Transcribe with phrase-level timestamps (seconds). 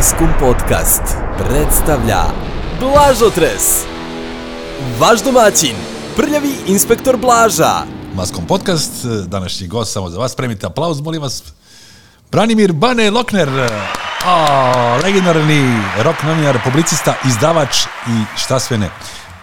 [0.00, 1.02] Maskum Podcast
[1.38, 2.22] predstavlja
[2.80, 3.84] Blažotres
[4.98, 5.76] Vaš domaćin,
[6.16, 7.82] prljavi inspektor Blaža
[8.14, 8.92] Maskom podcast,
[9.26, 11.42] današnji gost samo za vas, spremite aplauz, molim vas.
[12.32, 18.90] Branimir Bane Lokner, o, legendarni rock novinar, publicista, izdavač i šta sve ne.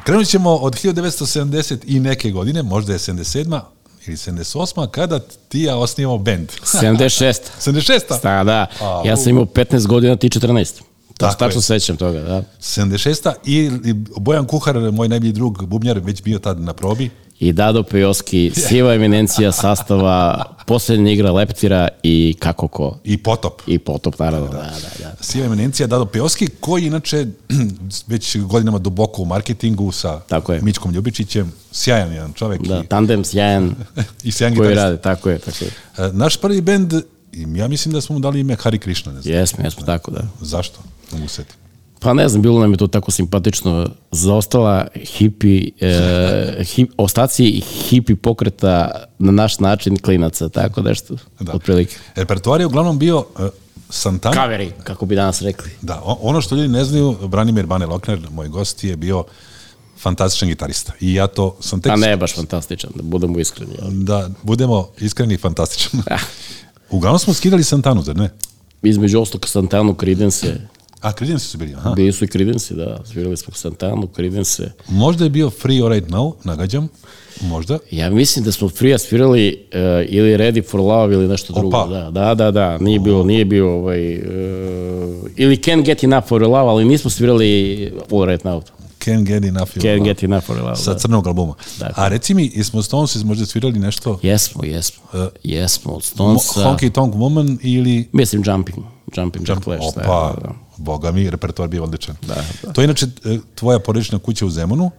[0.04, 3.60] Krenut ćemo od 1970 i neke godine, možda je 77
[4.08, 5.20] ili 78 kada
[5.50, 6.48] ti ja osnijemo band.
[6.64, 7.34] 76.
[7.62, 8.68] 76 Sta, da.
[8.82, 10.74] A, Ja sam imao 15 godina, ti 14.
[11.08, 12.44] To Tako se tačno sećam toga, da.
[12.62, 17.10] 76 i i Bojan Kuhar, moj najbolji drug, bubnjar, već bio tad na probi.
[17.40, 22.98] I Dado Pejoski, siva eminencija sastava, posljednja igra Leptira i kako ko.
[23.04, 23.62] I Potop.
[23.68, 25.16] I potop, naravno, da, da, da.
[25.24, 27.26] Siva eminencija Dado Peoski, koji inače
[28.08, 30.62] već godinama duboko u marketingu sa Tako je.
[30.62, 33.76] Mičkom Ljubičićem, sjajan jedan čovek Da, i, tandem sjajan
[34.24, 34.84] i sjajan koji gitarista.
[34.84, 35.72] rade, tako je, tako je.
[35.98, 36.94] E, Naš prvi bend,
[37.56, 39.36] ja mislim da smo mu dali ime Hari Krishna, ne znam.
[39.36, 40.22] Jesmo, jesmo, tako da.
[40.42, 40.80] Zašto?
[41.12, 41.56] Ne mogu setim.
[42.00, 43.90] Pa ne znam, bilo nam je to tako simpatično.
[44.12, 51.54] Zaostala hipi, e, hip, ostaci hipi pokreta na naš način klinaca, tako nešto, da.
[51.54, 51.96] otprilike.
[52.16, 53.46] Repertoar je uglavnom bio uh,
[53.90, 54.36] Santana.
[54.36, 55.72] Kaveri, kako bi danas rekli.
[55.82, 59.24] Da, ono što ljudi ne znaju, Branimir Bane Lokner, moj gost, je bio
[60.00, 60.94] fantastičan gitarista.
[61.00, 61.92] I ja to sam tek...
[61.92, 63.74] A ne baš fantastičan, da budemo iskreni.
[63.82, 64.04] ali.
[64.04, 66.02] Da, budemo iskreni i fantastičan.
[66.12, 66.20] Ah.
[66.90, 68.30] Uglavnom smo skidali Santanu, zar ne?
[68.84, 70.56] Između ostalog Santanu, Creedence,
[71.02, 71.94] A, Creedence su bili, aha.
[71.96, 74.72] bili su i Creedence, da, svirali smo Santanu, Creedence.
[74.88, 76.90] Možda je bio Free All Right Now, nagađam.
[77.42, 77.78] Možda.
[77.92, 81.78] Ja mislim da smo Frija svirali uh, ili Ready for Love ili nešto drugo.
[81.78, 81.88] Opa.
[81.88, 84.24] Da, da, da, da, nije bilo, nije bio ovaj, uh,
[85.36, 88.62] ili Can't Get Enough for Love, ali nismo svirali All Right Now.
[89.08, 90.06] Can't Get Enough Your Can't Love.
[90.06, 91.00] Get Enough for Love, Sa da.
[91.00, 91.54] crnog albuma.
[91.80, 91.94] Dakle.
[91.98, 95.04] A reci mi, jesmo Stones možda svirali nešto Jesmo, jesmo.
[95.44, 96.60] jesmo, od Mo- Stonesa.
[96.62, 98.78] Honky Tonk Woman ili Mislim Jumping,
[99.18, 99.82] Jumping Jack Flash.
[99.96, 100.54] da, Opa, da, da.
[100.78, 102.16] boga mi, repertoar bio odličan.
[102.22, 102.74] Da, da.
[102.74, 104.92] To je inače e, tvoja porodična kuća u Zemunu,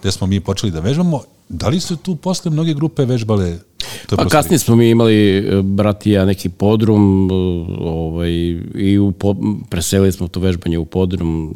[0.00, 1.22] gde smo mi počeli da vežbamo.
[1.48, 3.58] Da li su tu posle mnoge grupe vežbale?
[4.06, 7.34] To Pa kasnije smo mi imali, e, brat i ja, neki podrum, e,
[7.80, 8.30] ovaj,
[8.74, 9.36] i u, po,
[9.70, 11.54] preselili smo to vežbanje u podrum,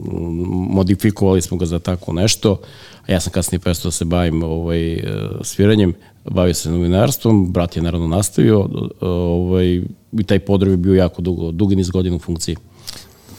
[0.70, 2.60] modifikovali smo ga za tako nešto,
[3.06, 5.02] a ja sam kasnije prestao da se bavim ovaj, e,
[5.42, 8.68] sviranjem, bavio se novinarstvom, brat je naravno nastavio,
[9.00, 9.82] ovaj,
[10.12, 12.56] i taj podrum je bio jako dugo, dugi niz godina u funkciji.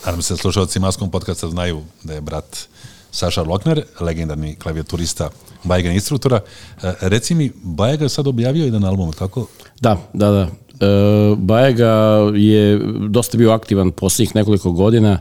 [0.05, 2.67] Nadam se da slušalci Maskom podcasta znaju da je brat
[3.15, 5.29] Saša Lokner, legendarni klavijaturista,
[5.63, 6.39] Bajega instruktora.
[6.83, 9.47] E, reci mi, Bajega je sad objavio jedan album, tako?
[9.81, 10.41] Da, da, da.
[10.41, 11.91] E, Bajega
[12.35, 15.19] je dosta bio aktivan posljednjih nekoliko godina,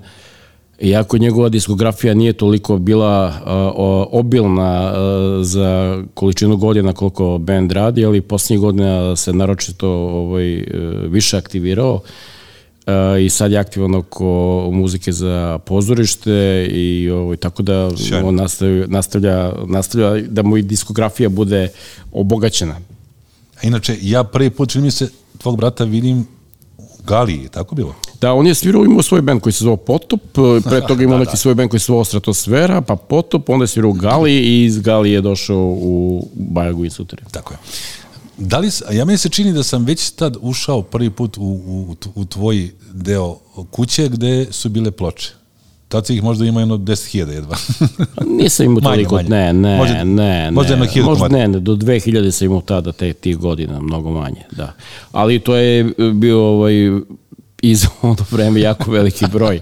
[0.80, 3.32] iako njegova diskografija nije toliko bila
[3.76, 10.64] o- obilna a, za količinu godina koliko band radi, ali posljednjih godina se naročito ovaj,
[11.08, 12.33] više aktivirao a,
[13.20, 14.24] i sad je aktivan oko
[14.72, 18.28] muzike za pozorište i ovaj, tako da Sjajno.
[18.28, 21.68] on nastavlja, nastavlja, nastavlja da mu i diskografija bude
[22.12, 22.76] obogaćena.
[23.56, 26.26] A inače, ja prvi put, čini mi se, tvog brata vidim
[26.78, 27.94] u Galiji, tako bilo?
[28.20, 30.20] Da, on je svirao, imao svoj band koji se zvao Potop,
[30.68, 33.90] pre toga imao neki svoj band koji se zvao Stratosfera, pa Potop, onda je svirao
[33.90, 37.22] u Gali i iz Gali je došao u Bajagu i Sutere.
[37.30, 37.58] Tako je.
[38.38, 41.96] Da li, ja meni se čini da sam već tad ušao prvi put u, u,
[42.14, 43.36] u tvoj deo
[43.70, 45.30] kuće gde su bile ploče.
[45.88, 47.56] Tad si ih možda ima jedno 10.000 jedva.
[48.40, 49.28] Nisam imao Manje, toliko, manje.
[49.28, 53.12] ne, ne, Možda- ne, možda jedno možda ne, ne, do 2000 sam imao tada te
[53.12, 54.72] tih godina, mnogo manje, da.
[55.12, 55.84] Ali to je
[56.14, 56.74] bio ovaj,
[57.62, 59.60] iz ono vreme jako veliki broj.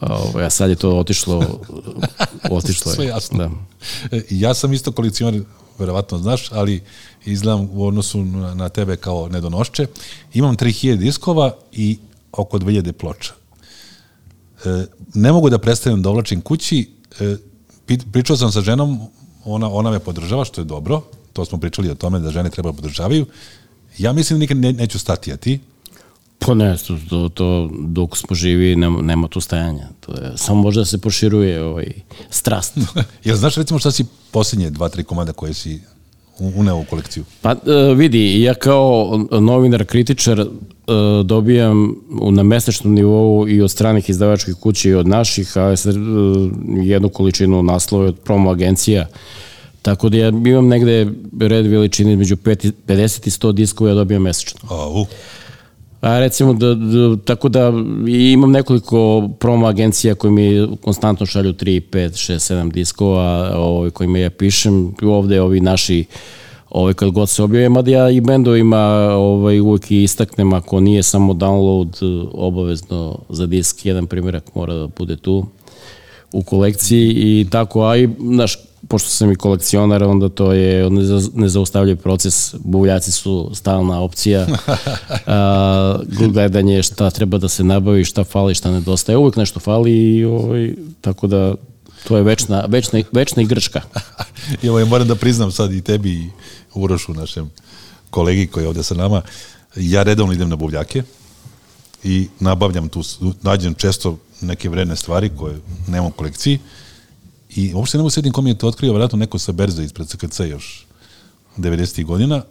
[0.00, 1.60] Ovaj, a sad je to otišlo,
[2.50, 2.96] otišlo je.
[2.96, 3.38] Sve jasno.
[3.38, 3.50] Da.
[4.16, 5.40] E, ja sam isto kolekcionar,
[5.80, 6.82] verovatno znaš, ali
[7.24, 9.86] izgledam u odnosu na, tebe kao nedonošče.
[10.34, 11.98] Imam 3000 diskova i
[12.32, 13.32] oko 2000 ploča.
[14.64, 16.90] E, ne mogu da prestanem da ovlačim kući.
[17.20, 17.36] E,
[18.12, 19.00] pričao sam sa ženom,
[19.44, 21.02] ona, ona me podržava, što je dobro.
[21.32, 23.26] To smo pričali o tome da žene treba da podržavaju.
[23.98, 25.60] Ja mislim da nikad ne, neću stati, a ti?
[26.46, 29.88] Pa ne, to, to, to dok smo živi nema, nema tu stajanja.
[30.00, 31.86] To je, samo može da se proširuje ovaj,
[32.30, 32.78] strast.
[33.24, 35.80] Jel znaš recimo šta si posljednje dva, tri komada koje si
[36.38, 37.24] uneo u kolekciju?
[37.42, 37.56] Pa e,
[37.94, 40.46] vidi, ja kao novinar, kritičar e,
[41.24, 41.94] dobijam
[42.30, 45.76] na mesečnom nivou i od stranih izdavačkih kuća i od naših, a e,
[46.82, 49.06] jednu količinu naslova od promo agencija.
[49.82, 51.06] Tako da ja imam negde
[51.40, 54.60] red veličine između pet i- 50 i 100 diskova ja dobijam mesečno.
[54.70, 55.06] A, u,
[56.00, 57.72] A recimo da, da tako da
[58.08, 64.18] imam nekoliko promo agencija koji mi konstantno šalju 3, 5, 6, 7 diskova ovaj, kojima
[64.18, 64.94] ja pišem.
[65.02, 66.04] Ovde ovi naši
[66.70, 68.78] ovaj, kad god se objave, mada ja i bendovima
[69.14, 74.86] ovaj, uvijek i istaknem, ako nije samo download, obavezno za disk, jedan primjerak mora da
[74.86, 75.46] bude tu
[76.32, 78.58] u kolekciji i tako, a i, znaš,
[78.88, 80.90] pošto sam i kolekcionar, onda to je
[81.34, 82.54] nezaustavljiv proces.
[82.58, 84.46] Buvljaci su stalna opcija.
[85.26, 85.98] A,
[86.32, 89.18] gledanje šta treba da se nabavi, šta fali, šta nedostaje.
[89.18, 91.54] Uvijek nešto fali i ovaj, tako da
[92.08, 93.80] to je večna, večna, večna igračka.
[94.62, 96.30] I ovaj, moram da priznam sad i tebi i
[96.74, 97.50] Urošu, našem
[98.10, 99.22] kolegi koji je ovde sa nama,
[99.76, 101.02] ja redovno idem na buvljake
[102.04, 103.02] i nabavljam tu,
[103.42, 106.58] nađem često neke vredne stvari koje nemam u kolekciji
[107.56, 110.40] I uopšte ne mogu sjetim kom je to otkrio, vjerojatno neko sa berze ispred CKC
[110.40, 110.86] još
[111.56, 112.04] 90.
[112.04, 112.42] godina.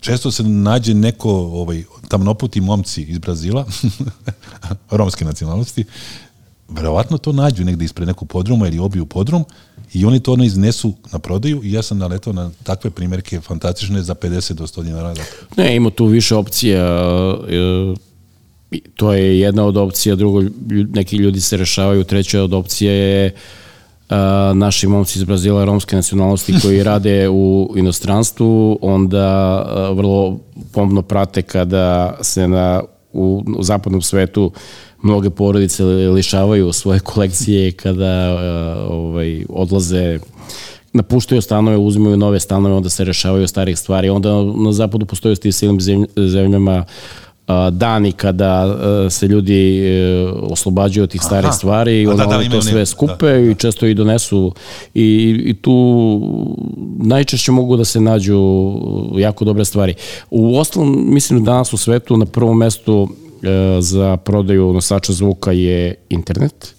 [0.00, 3.66] Često se nađe neko ovaj, tamnoputi momci iz Brazila,
[4.90, 5.84] romske nacionalnosti,
[6.68, 9.44] verovatno to nađu negde ispred nekog podruma ili obiju podrum
[9.92, 14.02] i oni to ono iznesu na prodaju i ja sam naletao na takve primjerke fantastične
[14.02, 15.14] za 50 do 100 dinara.
[15.56, 16.84] Ne, ima tu više opcija.
[17.48, 17.94] E,
[18.96, 20.42] to je jedna od opcija, drugo,
[20.92, 23.34] neki ljudi se rešavaju, treća od opcija je
[24.54, 29.58] naši momci iz Brazila romske nacionalnosti koji rade u inostranstvu, onda
[29.92, 30.38] vrlo
[30.72, 34.52] pomno prate kada se na, u, u zapadnom svetu
[35.02, 38.38] mnoge porodice lišavaju svoje kolekcije kada
[38.88, 40.18] ovaj, odlaze
[40.92, 44.08] napuštaju stanove, uzimaju nove stanove, onda se rešavaju starih stvari.
[44.08, 47.23] Onda na zapadu postoje s tim silnim zemljama uh,
[47.70, 48.76] dani kada
[49.10, 51.56] se ljudi e, oslobađaju od tih starih Aha.
[51.56, 52.86] stvari i onda da, da, oni to sve da.
[52.86, 53.38] skupe da, da.
[53.38, 54.52] i često i donesu
[54.94, 56.20] i, i tu
[56.98, 58.40] najčešće mogu da se nađu
[59.16, 59.94] jako dobre stvari.
[60.30, 63.08] U ostalom, mislim da danas u svetu na prvom mestu
[63.42, 66.74] e, za prodaju nosača zvuka je internet,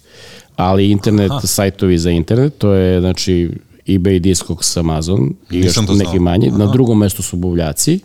[0.56, 1.46] ali internet, Aha.
[1.46, 3.50] sajtovi za internet, to je znači
[3.86, 6.48] eBay, Discogs, Amazon i Nisam još neki manji.
[6.48, 6.58] Aha.
[6.58, 8.00] Na drugom mestu su buvljaci.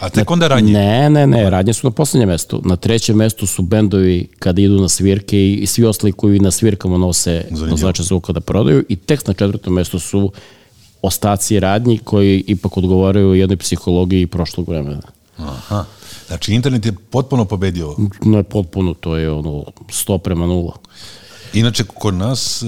[0.00, 0.72] A tek onda radnje?
[0.72, 2.62] Ne, ne, ne, radnje su na poslednjem mestu.
[2.64, 6.98] Na trećem mestu su bendovi kada idu na svirke i svi ostali koji na svirkama
[6.98, 10.32] nose nosače zvuka da prodaju i tek na četvrtom mestu su
[11.02, 15.02] ostaci radnji koji ipak odgovaraju jednoj psihologiji prošlog vremena.
[15.36, 15.84] Aha.
[16.26, 17.96] Znači, internet je potpuno pobedio?
[18.24, 20.72] Ne, potpuno, to je ono 100 prema 0.
[21.52, 22.66] Inače, kod nas e,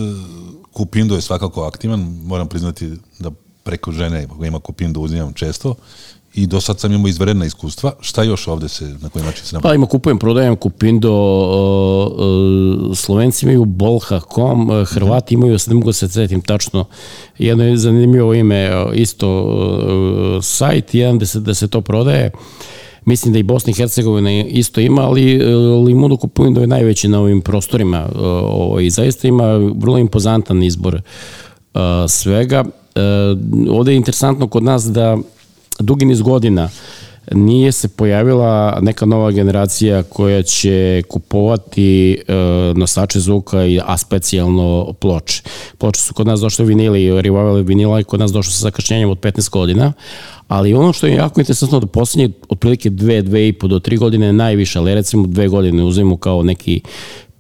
[0.73, 3.31] Kupindo je svakako aktivan, moram priznati da
[3.62, 5.75] preko žene ima Kupindo uzimam često
[6.35, 7.93] i do sad sam imao izvredna iskustva.
[8.00, 9.71] Šta još ovde se, na koji način se nabavlja?
[9.71, 15.75] Pa ima kupujem, prodajem Kupindo, uh, uh, Slovenci imaju Bolha.com, uh, Hrvati imaju, sad ne
[15.75, 16.85] mogu da se cetim tačno,
[17.38, 22.31] jedno je zanimljivo ime, isto sajt, jedan da se, da se to prodaje.
[23.05, 25.38] Mislim da i Bosna i Hercegovina isto ima, ali
[25.85, 28.09] Limundo Kupindo je najveći na ovim prostorima
[28.53, 31.03] ovaj, i zaista ima vrlo impozantan izbor
[32.09, 32.65] svega.
[33.71, 35.19] Ovde je interesantno kod nas da
[35.82, 36.69] dugi niz godina
[37.32, 42.35] nije se pojavila neka nova generacija koja će kupovati e,
[42.75, 45.43] nosače zvuka, a specijalno ploče.
[45.79, 49.19] Ploče su kod nas došle vinili, revival vinila i kod nas došlo sa zakašnjenjem od
[49.19, 49.93] 15 godina,
[50.49, 53.97] ali ono što je jako interesantno da poslednje otprilike dve, dve i po do tri
[53.97, 56.81] godine najviše, ali recimo dve godine uzimamo kao neki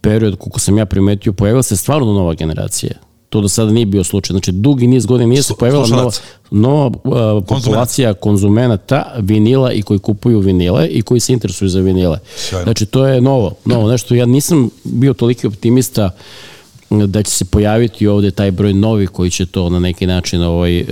[0.00, 4.04] period, koliko sam ja primetio, pojavila se stvarno nova generacija To do sada nije bio
[4.04, 4.34] slučaj.
[4.34, 6.10] Znači, dugi niz godina nije se pojavila nova,
[6.50, 12.18] nova uh, populacija konzumenata vinila i koji kupuju vinile i koji se interesuju za vinile.
[12.36, 12.64] Sjajno.
[12.64, 13.54] Znači, to je novo.
[13.64, 14.14] Novo nešto.
[14.14, 16.12] Ja nisam bio toliki optimista uh,
[16.90, 20.78] da će se pojaviti ovde taj broj novi koji će to na neki način ovaj,
[20.78, 20.84] e,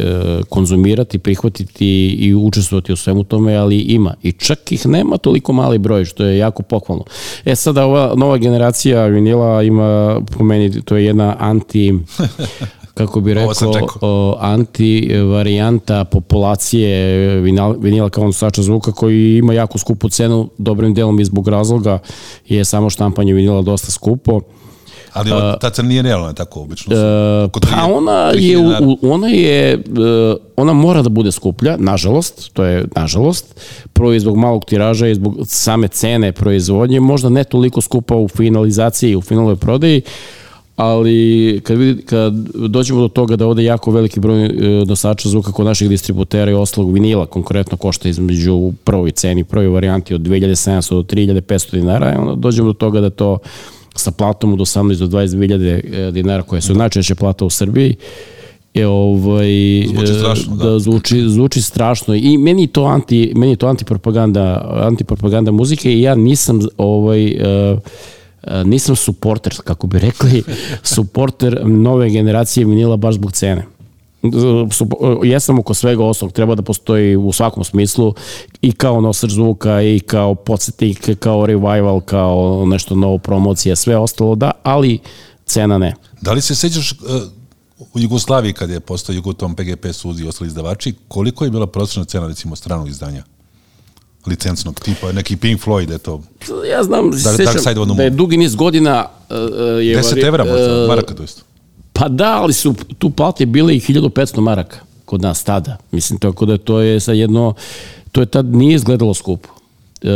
[0.49, 4.15] konzumirati, prihvatiti i učestvovati u svemu tome, ali ima.
[4.23, 7.05] I čak ih nema toliko mali broj, što je jako pohvalno.
[7.45, 11.95] E sada ova nova generacija vinila ima, po meni, to je jedna anti
[12.99, 19.79] kako bi rekao, o, anti varijanta populacije vinila, vinila kao nosača zvuka koji ima jako
[19.79, 21.99] skupu cenu, dobrim delom i zbog razloga
[22.49, 24.41] je samo štampanje vinila dosta skupo
[25.13, 26.95] Ali uh, ta cena nije realna, tako obično.
[27.45, 32.65] Uh, pa ona je, u, ona je, uh, ona mora da bude skuplja, nažalost, to
[32.65, 33.61] je nažalost,
[33.93, 38.29] prvo i zbog malog tiraža i zbog same cene proizvodnje, možda ne toliko skupa u
[38.29, 40.03] finalizaciji, u finalnoj prodaji,
[40.79, 44.51] ali kad, vidi, kad dođemo do toga da ovde jako veliki broj
[44.87, 50.15] nosača zvuka kod naših distributera i oslog vinila konkretno košta između prvoj ceni, prvoj varijanti
[50.15, 53.39] od 2700 do 3500 dinara, onda dođemo do toga da to
[53.99, 57.97] sa platom od 18 do 22 hiljade e, dinara koja su najčešće plata u Srbiji.
[58.75, 59.49] Je ovaj
[59.87, 62.15] zvuči strašno, da, da zvuči, zvuči strašno.
[62.15, 67.79] I meni to anti meni to antipropaganda antipropaganda muzike i ja nisam ovaj uh,
[68.65, 70.43] nisam suporter kako bi rekli
[70.95, 73.78] suporter nove generacije vinila baš zbog cene
[74.73, 74.89] su,
[75.25, 78.15] jesam oko svega ostalog, treba da postoji u svakom smislu
[78.63, 84.35] i kao nosač zvuka i kao podsjetnik, kao revival, kao nešto novo promocija, sve ostalo
[84.35, 84.99] da, ali
[85.47, 85.95] cena ne.
[86.21, 86.99] Da li se sećaš uh,
[87.95, 92.05] u Jugoslaviji kad je postao Jugotom, PGP, Suzi i ostali izdavači, koliko je bila prosječna
[92.05, 93.25] cena recimo stranog izdanja?
[94.29, 96.23] licencnog tipa, neki Pink Floyd, eto.
[96.71, 99.37] Ja znam, Dark, sećam da je dugi niz godina uh,
[99.85, 100.03] je...
[100.03, 101.43] 10 evra možda, maraka to isto.
[101.99, 105.77] Pa da, ali su tu plate bile i 1500 maraka kod nas tada.
[105.91, 107.55] Mislim, tako da to je sad jedno,
[108.13, 109.49] to je tad nije izgledalo skupo.
[110.03, 110.09] E,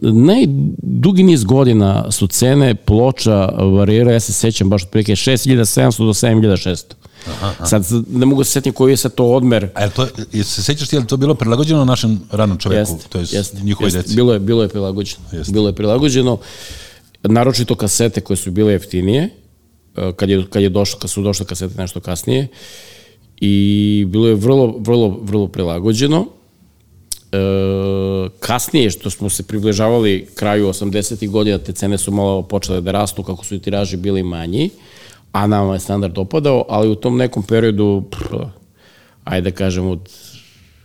[0.00, 6.84] najdugi niz godina su cene ploča variraju, ja se sećam baš otprilike 6700 do 7600.
[7.26, 7.66] Aha, aha.
[7.66, 9.68] Sad ne mogu se setiti koji je sad to odmer.
[9.74, 12.92] A je to, je se sećaš ti, je li to bilo prilagođeno našem ranom čoveku,
[12.92, 13.96] Jest, to je jest, njihovoj jest.
[13.96, 14.14] deci?
[14.14, 15.22] Bilo je, bilo je prilagođeno.
[15.32, 15.52] Jest.
[15.52, 16.38] Bilo je prilagođeno.
[17.22, 19.30] Naročito kasete koje su bile jeftinije,
[20.16, 22.48] kad, je, kad, je došlo, kad su došle kasete nešto kasnije,
[23.40, 26.26] i bilo je vrlo, vrlo, vrlo prilagođeno.
[27.32, 27.38] E,
[28.40, 31.28] kasnije, što smo se približavali kraju 80.
[31.28, 34.70] godina, te cene su malo počele da rastu kako su i tiraži bili manji,
[35.32, 38.32] a nama je standard opadao, ali u tom nekom periodu, pff,
[39.24, 40.10] ajde da kažem, od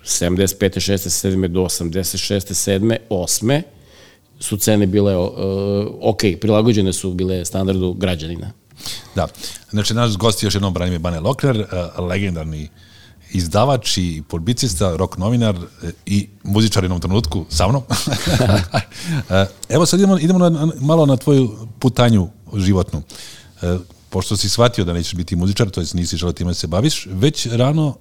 [0.05, 0.91] 75.
[0.91, 1.27] 6.
[1.27, 1.47] 7.
[1.47, 2.53] do 86.
[2.53, 2.97] 7.
[3.09, 3.61] 8.
[4.39, 5.31] su cene bile uh,
[6.01, 8.51] ok, prilagođene su bile standardu građanina.
[9.15, 9.27] Da.
[9.69, 12.69] Znači, naš gost je još jednom Branimir Bane Lokner, eh, legendarni
[13.31, 17.83] izdavač i publicista, rock novinar eh, i muzičar u jednom trenutku sa mnom.
[19.29, 23.01] Eh, Evo sad idemo, idemo na, malo na tvoju putanju životnu.
[24.09, 27.07] Pošto si shvatio da nećeš biti muzičar, to jest nisi želeo time da se baviš,
[27.11, 27.95] već rano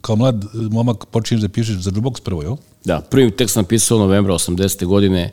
[0.00, 2.56] kao mlad momak počinješ da pišeš za jukebox prvo, jel?
[2.84, 4.86] Da, prvi tekst sam pisao novembra 80.
[4.86, 5.30] godine,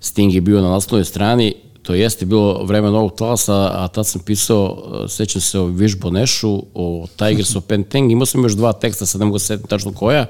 [0.00, 4.20] Sting je bio na naslovnoj strani, to jeste bilo vreme novog talasa, a tad sam
[4.20, 8.72] pisao, e, sećam se o Viš Bonešu, o Tigers of Penteng, imao sam još dva
[8.72, 10.26] teksta, sad ne mogu se setiti tačno koja,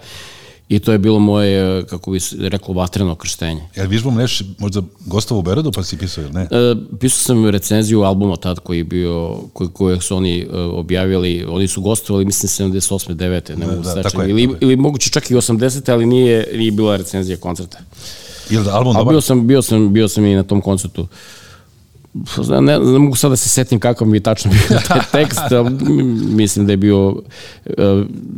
[0.68, 3.62] i to je bilo moje, e, kako bi se reklo, vatreno krštenje.
[3.76, 6.42] Jel Vižbom neš možda gostavo u Berodu pa si pisao, ili ne?
[6.42, 11.44] E, pisao sam recenziju albuma tad koji je bio, koji, koji su oni e, objavili,
[11.48, 13.14] oni su gostovali, mislim, 78.
[13.14, 13.58] 9.
[13.58, 15.92] ne mogu da, se tako tačno, je, ili, ili moguće čak i 80.
[15.92, 17.78] ali nije, nije bila recenzija koncerta.
[18.50, 19.12] Ili da album A dobar?
[19.12, 21.06] bio sam, bio sam, bio sam i na tom koncertu.
[22.50, 25.52] Ne, ne, ne mogu sad da se setim kakav mi je tačno bio taj tekst,
[25.52, 25.70] ali
[26.34, 27.16] mislim da je bio uh,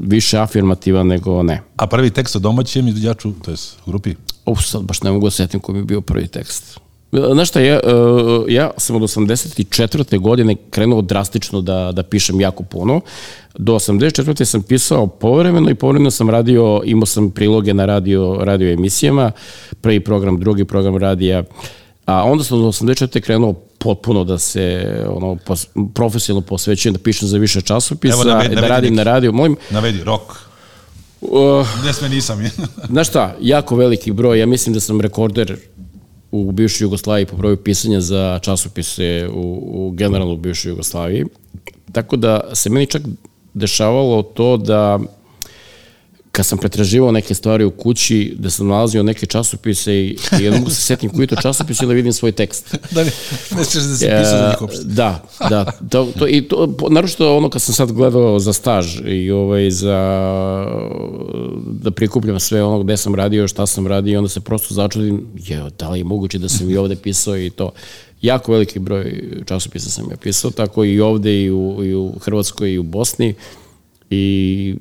[0.00, 1.62] više afirmativan nego ne.
[1.76, 4.14] A prvi tekst o domaćem izvođaču, to je u grupi?
[4.46, 6.80] Uf, sad baš ne mogu da se setim koji mi je bio prvi tekst.
[7.32, 10.18] Znaš šta, ja, uh, ja sam od 84.
[10.18, 13.00] godine krenuo drastično da, da pišem jako puno.
[13.58, 14.44] Do 84.
[14.44, 19.32] sam pisao povremeno i povremeno sam radio, imao sam priloge na radio, radio emisijama,
[19.80, 21.44] prvi program, drugi program radija,
[22.06, 23.20] a onda sam od 84.
[23.20, 28.48] krenuo potpuno da se ono, pos, profesionalno posvećujem, da pišem za više časopisa, Evo, navedi-
[28.48, 28.96] da navedi radim neki.
[28.96, 29.32] na radio.
[29.32, 30.22] Molim, Navedi, rock.
[31.20, 32.38] uh, Ne sme nisam.
[32.90, 35.56] Znaš šta, jako veliki broj, ja mislim da sam rekorder
[36.30, 41.24] u bivšoj Jugoslaviji po broju pisanja za časopise u, u generalno u bivšoj Jugoslaviji.
[41.92, 43.02] Tako da se meni čak
[43.54, 44.98] dešavalo to da
[46.34, 50.70] kad sam pretraživao neke stvari u kući, da sam nalazio neke časopise i, i mogu
[50.70, 52.74] se setim koji to časopis ili da vidim svoj tekst.
[52.94, 53.10] da ne,
[53.50, 54.84] da si pisao za njih uopšte.
[54.84, 55.64] Da, da.
[55.90, 59.98] To, to, I to, naročito ono kad sam sad gledao za staž i ovaj, za
[61.66, 65.70] da prikupljam sve ono gde sam radio, šta sam radio, onda se prosto začudim, je,
[65.78, 67.72] da li je moguće da sam i ovde pisao i to.
[68.22, 72.72] Jako veliki broj časopisa sam ja pisao, tako i ovde i u, i u Hrvatskoj
[72.72, 73.34] i u Bosni.
[74.10, 74.76] I,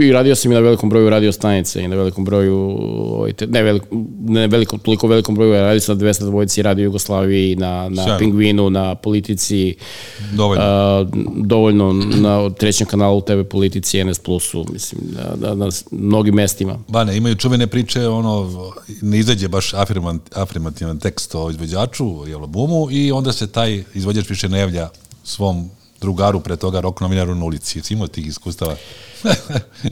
[0.00, 3.62] i radio sam i na velikom broju radio stanice i na velikom broju ovaj, ne,
[3.62, 3.86] veliko,
[4.20, 8.18] ne velikom, toliko velikom broju radio sam na 200 dvojici radio Jugoslaviji na, na Sjajno.
[8.18, 9.74] Pingvinu, na politici
[10.32, 10.64] Dovoljno.
[10.64, 16.78] a, dovoljno na trećem kanalu TV politici NS Plusu mislim na, na, na mnogim mestima
[16.88, 18.50] Bane, imaju čuvene priče, ono,
[19.02, 19.74] ne izađe baš
[20.34, 24.88] afirmativan tekst o izvođaču i albumu i onda se taj izvođač više ne javlja
[25.24, 25.70] svom
[26.02, 27.78] drugaru pre toga rock novinaru na ulici.
[27.78, 28.76] Jesi imao tih iskustava?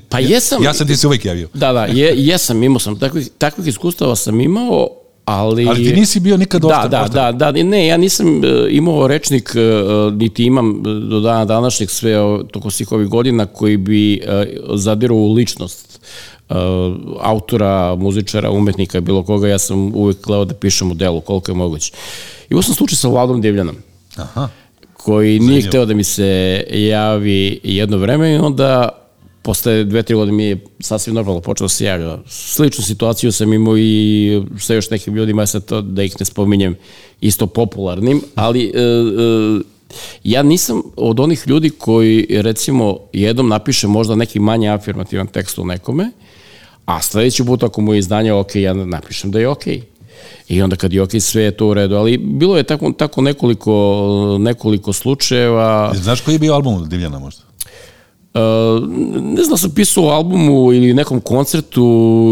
[0.09, 1.49] pa jesam Ja sam ti se uvijek javio.
[1.55, 4.89] da da je, jesam imao sam takvih, takvih iskustava sam imao
[5.25, 7.35] ali Ali ti nisi bio nikad Da, oštar, da, oštar.
[7.35, 9.61] da, da, ne, ja nisam e, imao rečnik, e,
[10.13, 12.15] niti imam e, do dana današnjeg sve
[12.53, 14.21] toko svih ovih godina koji bi
[14.75, 16.01] zadirao u ličnost
[17.21, 21.55] autora, muzičara, umetnika, bilo koga, ja sam uvek gledao da pišem u delu, koliko je
[21.55, 21.93] moguće.
[22.51, 23.77] Imao sam slučaj sa Vladom Divljanom,
[24.17, 24.49] Aha.
[25.05, 25.69] Koji nije Zanimljivo.
[25.69, 28.89] hteo da mi se javi jedno vreme i onda
[29.43, 32.19] posle dve, tri godine mi je sasvim normalno počeo da se javlja.
[32.27, 36.77] Sličnu situaciju sam imao i sa još nekim ljudima, sad to da ih ne spominjem,
[37.21, 39.61] isto popularnim, ali e, e,
[40.25, 45.65] ja nisam od onih ljudi koji recimo jednom napiše možda neki manje afirmativan tekst u
[45.65, 46.11] nekome,
[46.85, 49.65] a sledeći put ako mu je izdanje ok, ja napišem da je ok.
[50.49, 51.97] I onda kad je ok, sve je to u redu.
[51.97, 55.93] Ali bilo je tako, tako nekoliko, nekoliko slučajeva.
[55.95, 57.43] Znaš koji je bio album Divljana možda?
[58.35, 58.41] Uh,
[59.23, 61.83] ne znam da sam pisao o albumu ili nekom koncertu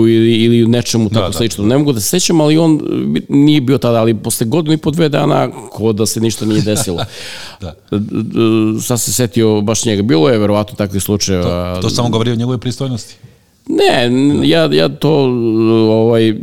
[0.08, 1.64] ili, ili nečemu tako da, slično.
[1.64, 1.68] Da.
[1.68, 2.80] Ne mogu da se sećam, ali on
[3.28, 6.62] nije bio tada, ali posle godinu i po dve dana ko da se ništa nije
[6.62, 7.04] desilo.
[7.60, 7.74] da.
[8.82, 10.02] Sad se setio baš njega.
[10.02, 11.74] Bilo je verovatno takvih slučajeva.
[11.74, 13.16] To, to samo govori o njegove pristojnosti.
[13.68, 14.10] Ne,
[14.48, 15.10] ja, ja to,
[15.90, 16.34] ovaj,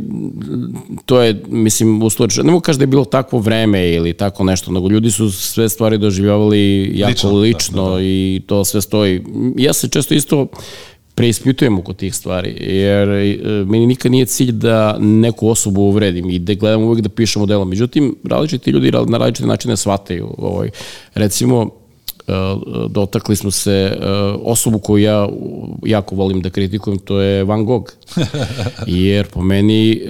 [1.06, 4.44] to je, mislim, u slučaju, ne mogu kaži da je bilo takvo vreme ili tako
[4.44, 8.02] nešto, nego ljudi su sve stvari doživljavali jako lično, lično da, da, da.
[8.02, 9.24] i to sve stoji.
[9.56, 10.46] Ja se često isto
[11.14, 16.38] preispitujem oko tih stvari, jer e, meni nikad nije cilj da neku osobu uvredim i
[16.38, 17.64] da gledam uvek da pišemo delo.
[17.64, 20.34] Međutim, različiti ljudi na različite načine shvataju.
[20.38, 20.70] Ovaj,
[21.14, 21.70] recimo,
[22.88, 24.06] dotakli smo se e,
[24.42, 25.28] osobu koju ja
[25.84, 27.92] jako volim da kritikujem, to je Van Gogh.
[28.86, 30.08] Jer po meni e,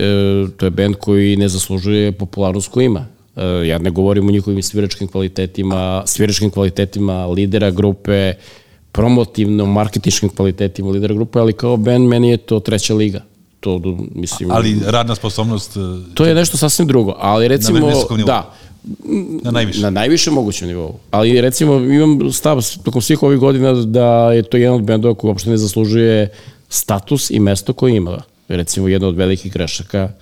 [0.56, 3.06] to je band koji ne zaslužuje popularnost koju ima.
[3.66, 8.32] Ja ne govorim o njihovim sviračkim kvalitetima, sviračkim kvalitetima lidera grupe,
[8.92, 13.20] promotivno, marketičkim kvalitetima lidera grupe, ali kao band meni je to treća liga
[13.60, 13.80] to
[14.14, 15.76] mislim ali radna sposobnost
[16.14, 17.90] to je nešto sasvim drugo ali recimo
[18.26, 18.54] da
[19.42, 19.80] Na najviše.
[19.80, 20.94] Na najviše mogućem nivou.
[21.10, 25.28] Ali recimo imam stav tokom svih ovih godina da je to jedan od bendova koji
[25.28, 26.28] uopšte ne zaslužuje
[26.68, 28.22] status i mesto koje ima.
[28.48, 30.12] Recimo jedna od velikih grešaka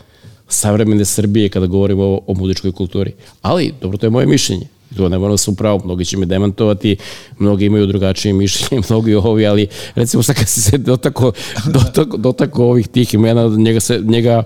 [0.49, 3.12] savremene Srbije kada govorimo o, o muzičkoj kulturi.
[3.42, 4.66] Ali, dobro, to je moje mišljenje.
[4.97, 6.97] To ne moram da sam upravo, mnogi će me demantovati,
[7.38, 11.33] mnogi imaju drugačije mišljenje, mnogi ovi, ali recimo sad kad se dotako,
[11.75, 14.42] dotako, dotako ovih tih imena, njega, se, njega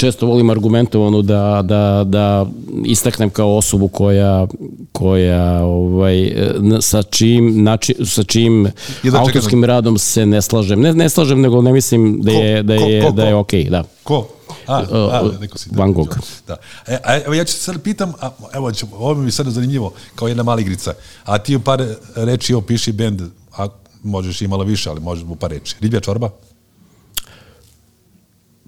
[0.00, 2.46] često volim argumentovano da, da, da
[2.84, 4.46] istaknem kao osobu koja,
[4.92, 6.32] koja ovaj,
[6.80, 8.68] sa čim, nači, sa čim
[9.02, 10.80] da autorskim radom se ne slažem.
[10.80, 13.34] Ne, ne slažem, nego ne mislim da je, da je, ko, ko, ko, da je
[13.34, 13.64] okej.
[13.64, 13.84] Okay, da.
[14.02, 14.28] Ko?
[14.66, 16.16] A, a, neko si, Van Gogh.
[16.46, 16.56] Da.
[16.86, 20.28] E, a, evo ja ću se sad pitam, a, evo, ovo mi sad zanimljivo, kao
[20.28, 20.92] jedna mala igrica,
[21.24, 21.84] a ti par
[22.16, 23.22] reči opiši bend,
[23.56, 23.68] a
[24.02, 25.76] možeš i malo više, ali možeš u par reči.
[25.80, 26.30] Riblja čorba?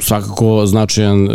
[0.02, 1.30] Svakako značajan uh,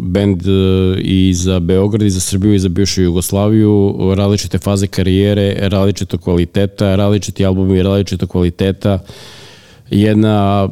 [0.00, 5.68] bend uh, i za Beograd i za Srbiju i za bivšu Jugoslaviju, različite faze karijere,
[5.68, 8.98] različito kvaliteta, različiti albumi, različito kvaliteta,
[9.90, 10.68] jedna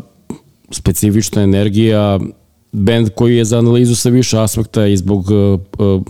[0.70, 2.18] specifična energija,
[2.72, 6.03] bend koji je za analizu sa više aspekta i zbog uh, uh,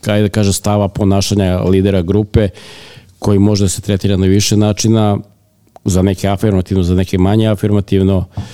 [0.00, 2.48] kaj da kaže stava ponašanja lidera grupe
[3.18, 5.18] koji može da se tretira na više načina
[5.84, 8.44] za neke afirmativno, za neke manje afirmativno uh,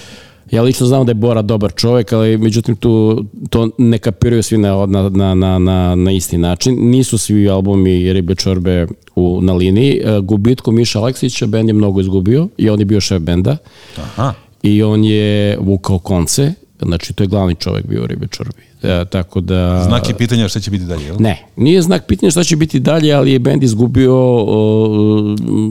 [0.51, 4.59] Ja lično znam da je Bora dobar čovek, ali međutim tu to ne kapiraju svi
[4.59, 6.91] na, na, na, na, na, na isti način.
[6.91, 10.01] Nisu svi albumi Ribe Čorbe u, na liniji.
[10.05, 13.57] E, gubitko Miša Aleksića bend je mnogo izgubio i on je bio šef benda.
[13.99, 14.33] Aha.
[14.63, 18.63] I on je vukao konce, znači to je glavni čovek bio u Ribe Čorbi.
[18.83, 19.85] E, tako da...
[19.85, 21.17] Znak je pitanja šta će biti dalje, jel?
[21.19, 24.45] Ne, nije znak pitanja šta će biti dalje, ali je bend izgubio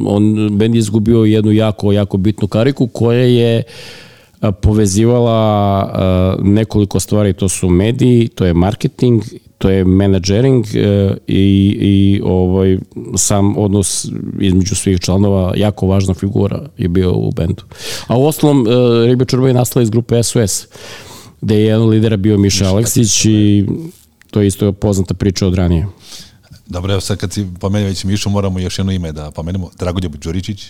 [0.05, 4.04] on bend je izgubio jednu jako, jako bitnu kariku koja je uh,
[4.51, 9.23] povezivala nekoliko stvari, to su mediji, to je marketing,
[9.58, 12.77] to je menadžering e, i, i ovaj,
[13.15, 14.08] sam odnos
[14.39, 17.63] između svih članova, jako važna figura je bio u bendu.
[18.08, 18.71] A u ostalom, e,
[19.08, 20.67] Ribe Čurba je nastala iz grupe SOS,
[21.41, 23.65] gde je jedan lidera bio Miša Aleksić i
[24.31, 25.88] to je isto poznata priča od ranije.
[26.67, 29.69] Dobro, evo sad kad si pomenio već Mišu, moramo još jedno ime da pomenemo.
[29.79, 30.67] Dragoljub Đuričić.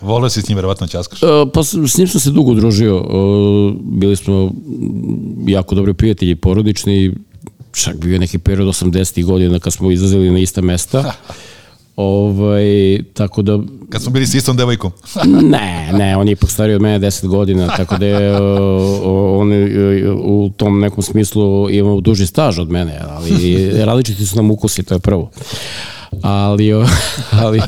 [0.00, 1.22] Volio si s njim verovatno ćaskaš?
[1.22, 2.96] Uh, pa s njim sam se dugo družio.
[2.96, 4.50] Uh, bili smo
[5.46, 7.14] jako dobri prijatelji, porodični.
[7.72, 9.24] Čak bio neki period 80.
[9.24, 11.12] godina kad smo izlazili na ista mesta.
[11.96, 12.64] Ovaj,
[13.12, 13.58] tako da...
[13.90, 14.92] Kad smo bili s istom devojkom?
[15.52, 18.36] ne, ne, on je ipak stariji od mene 10 godina, tako da je
[19.04, 19.52] on
[20.18, 24.94] u tom nekom smislu imao duži staž od mene, ali različiti su nam ukusi, to
[24.94, 25.30] je prvo
[26.22, 26.72] ali,
[27.42, 27.60] ali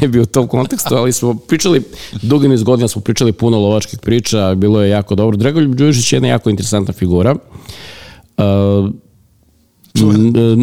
[0.00, 1.82] ne bi u tom kontekstu, ali smo pričali,
[2.22, 5.36] dugi niz godina smo pričali puno lovačkih priča, bilo je jako dobro.
[5.36, 7.36] Dragoljub Đužić je jedna jako interesantna figura.
[8.38, 8.90] Uh,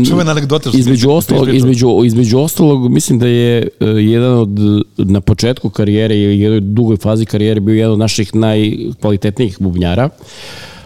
[0.08, 4.50] čuvena anegdota između ostalog, između, između ostalog mislim da je uh, jedan od
[4.98, 10.10] na početku karijere i jednoj dugoj fazi karijere bio jedan od naših najkvalitetnijih bubnjara.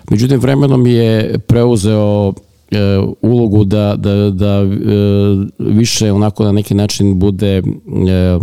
[0.09, 2.33] Međutim, vremenom je preuzeo
[2.71, 4.67] e, ulogu da, da, da e,
[5.59, 8.39] više onako na neki način bude e, e,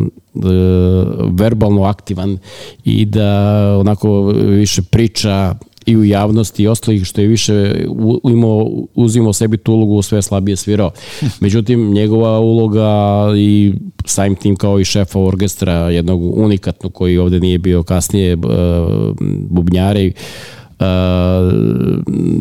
[1.30, 2.38] verbalno aktivan
[2.84, 5.54] i da onako više priča
[5.86, 7.86] i u javnosti i ostalih što je više
[8.24, 10.90] imao, uzimao sebi tu ulogu sve slabije svirao.
[11.40, 17.58] Međutim, njegova uloga i samim tim kao i šefa orkestra jednog unikatnog koji ovde nije
[17.58, 18.36] bio kasnije e,
[20.80, 20.86] Uh,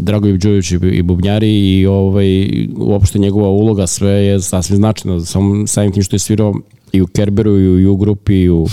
[0.02, 5.92] Dragoljub Đujić i bubnjari i ovaj, uopšte njegova uloga sve je sasvim značajna sam, samim
[5.92, 6.54] tim što je svirao
[6.92, 8.68] i u Kerberu i u U grupi i u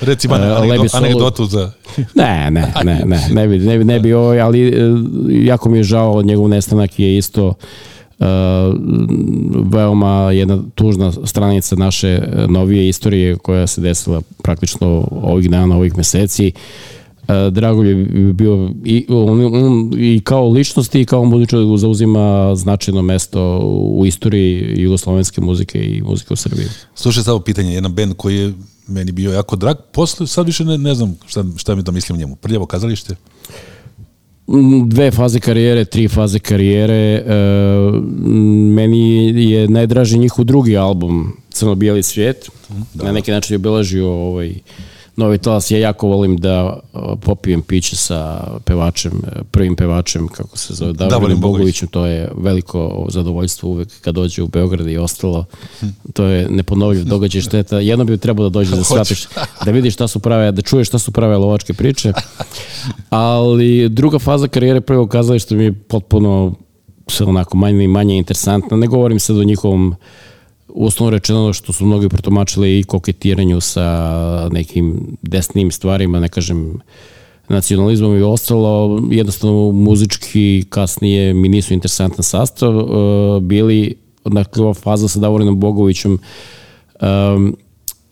[0.00, 1.70] Recimo, E, anegdo, Lebi Solo- anegdotu za...
[2.14, 4.72] Ne, ne, ne, ne, ne bi, ne bi, ne bi ovaj, ali e,
[5.28, 8.26] jako mi je žao, njegov nestanak je isto uh,
[9.72, 16.52] veoma jedna tužna stranica naše novije istorije koja se desila praktično ovih dana, ovih meseci.
[16.54, 16.60] Uh,
[17.50, 17.94] Drago je
[18.32, 23.58] bio i, on, on, i kao ličnost i kao muzičar zauzima značajno mesto
[23.96, 26.66] u istoriji jugoslovenske muzike i muzike u Srbiji.
[26.94, 28.52] Slušaj samo pitanje, jedan band koji je
[28.86, 32.16] meni bio jako drag, posle, sad više ne, ne znam šta, šta mi da mislim
[32.16, 32.36] o njemu.
[32.36, 33.14] Prljavo kazalište?
[34.48, 36.94] Mm, dve faze karijere, tri faze karijere.
[36.94, 37.22] E,
[38.74, 42.50] meni je najdraži njihov drugi album, Crno-bijeli svijet.
[42.94, 44.54] Na neki način je obeležio ovaj
[45.16, 45.70] novi talas.
[45.70, 50.92] Ja jako volim da e, popijem piće sa pevačem, e, prvim pevačem, kako se zove,
[50.92, 51.88] Davorinom Davorin Bogovićem.
[51.88, 55.44] To je veliko zadovoljstvo uvek kad dođe u Beograd i ostalo.
[56.12, 57.78] To je neponovljiv događaj šteta.
[57.78, 59.26] Jedno bi trebalo da dođe da shvatiš,
[59.64, 62.12] da vidiš šta su prave, da čuješ šta su prave lovačke priče.
[63.10, 66.54] Ali druga faza karijere prvog kazališta mi je potpuno
[67.08, 68.76] sve onako manje i manje interesantna.
[68.76, 69.94] Ne govorim sad o njihovom
[70.74, 76.78] uslovno rečeno što su mnogi protomačili i koketiranju sa nekim desnim stvarima, ne kažem
[77.48, 82.84] nacionalizmom i ostalo, jednostavno muzički kasnije mi nisu interesantan sastav, e,
[83.40, 86.18] bili dakle ova faza sa Davorinom Bogovićem
[87.00, 87.56] um,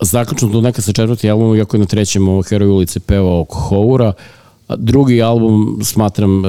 [0.00, 3.58] zaključno do neka sa četvrti album, iako je na trećem ovo Heroj ulice pevao oko
[3.58, 4.12] Houra,
[4.78, 6.44] drugi album smatram uh,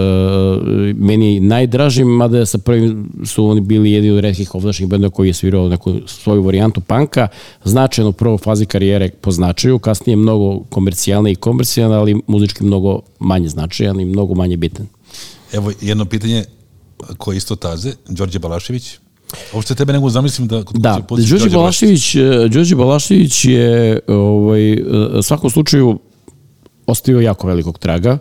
[0.96, 5.34] meni najdražim, mada sa prvim su oni bili jedni od redkih ovdašnjih benda koji je
[5.34, 7.28] svirao neku svoju varijantu panka,
[7.64, 13.00] značajno u prvoj fazi karijere po značaju, kasnije mnogo komercijalni i komercijalni, ali muzički mnogo
[13.20, 14.88] manje značajan i mnogo manje bitan.
[15.54, 16.46] Evo jedno pitanje
[17.18, 18.98] koje je isto taze, Đorđe Balašević.
[19.54, 20.64] Uopšte tebe nego zamislim da...
[20.64, 24.78] kod Da, Đorđe Balašević, e, Đorđe Balašević je ovaj, e,
[25.22, 26.00] svakom slučaju
[26.88, 28.18] ostavio jako velikog traga.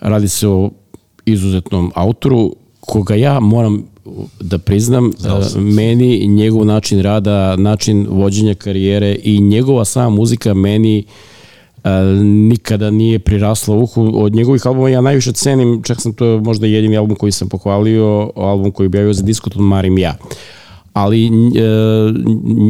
[0.00, 0.70] Radi se o
[1.24, 3.84] izuzetnom autoru koga ja moram
[4.40, 5.10] da priznam, e,
[5.60, 11.04] meni njegov način rada, način vođenja karijere i njegova sama muzika meni
[11.84, 11.90] e,
[12.24, 14.10] nikada nije prirasla uhu.
[14.14, 18.30] Od njegovih albuma ja najviše cenim, čak sam to možda jedini album koji sam pohvalio,
[18.36, 20.16] album koji je objavio za diskot od Marim ja
[20.94, 21.30] ali e,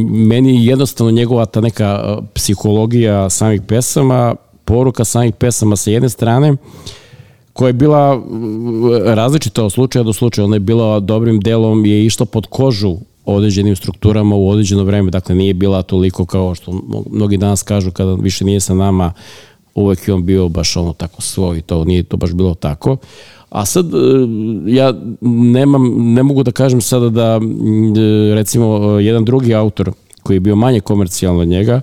[0.09, 4.35] meni jednostavno njegova ta neka psihologija samih pesama,
[4.65, 6.55] poruka samih pesama sa jedne strane,
[7.53, 8.21] koja je bila
[9.05, 10.45] različita od slučaja do slučaja.
[10.45, 15.35] Ona je bila dobrim delom, je išla pod kožu određenim strukturama u određeno vreme, dakle
[15.35, 19.13] nije bila toliko kao što mnogi danas kažu kada više nije sa nama,
[19.75, 22.97] uvek je on bio baš ono tako svoj, to nije to baš bilo tako.
[23.49, 23.97] A sad, e,
[24.67, 27.39] ja nemam, ne mogu da kažem sada da,
[28.35, 29.91] recimo, e, jedan drugi autor
[30.23, 31.81] koji je bio manje komercijalan od njega,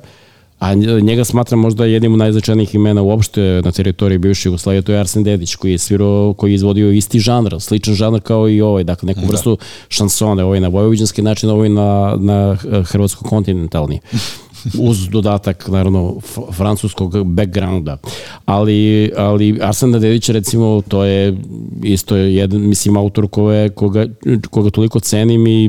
[0.63, 4.99] a njega smatram možda jednim od najznačajnijih imena uopšte na teritoriji bivše Jugoslavije, to je
[4.99, 8.85] Arsen Dedić koji je svirao, koji je izvodio isti žanr, sličan žanr kao i ovaj,
[8.85, 14.01] dakle neku vrstu šansone, ovaj na vojvođanski način, ovaj na, na hrvatsko-kontinentalni
[14.79, 16.17] uz dodatak naravno
[16.53, 17.97] francuskog backgrounda.
[18.45, 21.37] Ali, ali Arsen Dedić recimo to je
[21.83, 24.07] isto jedan, mislim, autor koje, koga,
[24.51, 25.69] koga toliko cenim i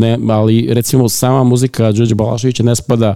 [0.00, 3.14] ne, ali recimo sama muzika Đorđe Balaševića ne spada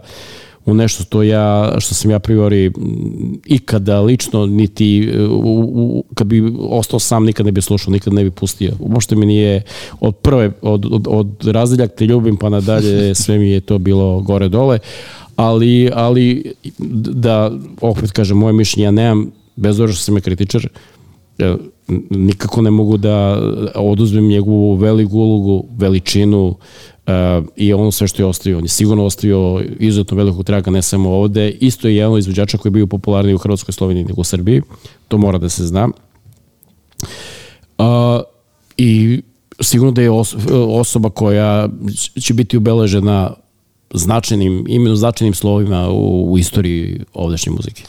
[0.68, 2.72] u nešto što ja što sam ja priori
[3.46, 8.24] ikada lično niti u, u, kad bi ostao sam nikad ne bi slušao, nikad ne
[8.24, 8.72] bi pustio.
[8.78, 9.62] Uopšte mi nije
[10.00, 14.20] od prve od, od, od razdeljak te ljubim pa nadalje sve mi je to bilo
[14.20, 14.78] gore dole.
[15.36, 16.52] Ali, ali
[17.12, 20.68] da opet kažem moje mišljenje ja nemam bez obzira što sam je kritičar
[21.38, 21.56] e,
[22.10, 23.42] nikako ne mogu da
[23.74, 26.54] oduzmem njegovu veliku ulogu, veličinu
[27.56, 28.58] i ono sve što je ostavio.
[28.58, 31.50] On je sigurno ostavio izuzetno velikog traga, ne samo ovde.
[31.50, 34.62] Isto je jedan od izvođača koji je bio popularniji u Hrvatskoj, Sloveniji nego u Srbiji.
[35.08, 35.88] To mora da se zna.
[37.78, 37.84] Uh,
[38.76, 39.22] I
[39.60, 40.36] sigurno da je os
[40.68, 41.68] osoba koja
[42.20, 43.34] će biti ubeležena
[43.94, 47.82] značajnim, imenu značajnim slovima u, u istoriji ovdašnje muzike.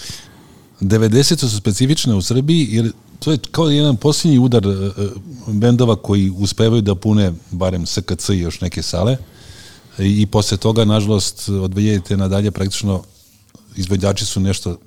[0.82, 4.90] 90 su specifične u Srbiji, jer to je kao jedan posljednji udar e, e,
[5.48, 9.18] bendova koji uspevaju da pune barem SKC i još neke sale.
[10.00, 13.04] I, i posle toga, nažalost, od 2000 nadalje praktično
[13.76, 14.78] izvođači su nešto e,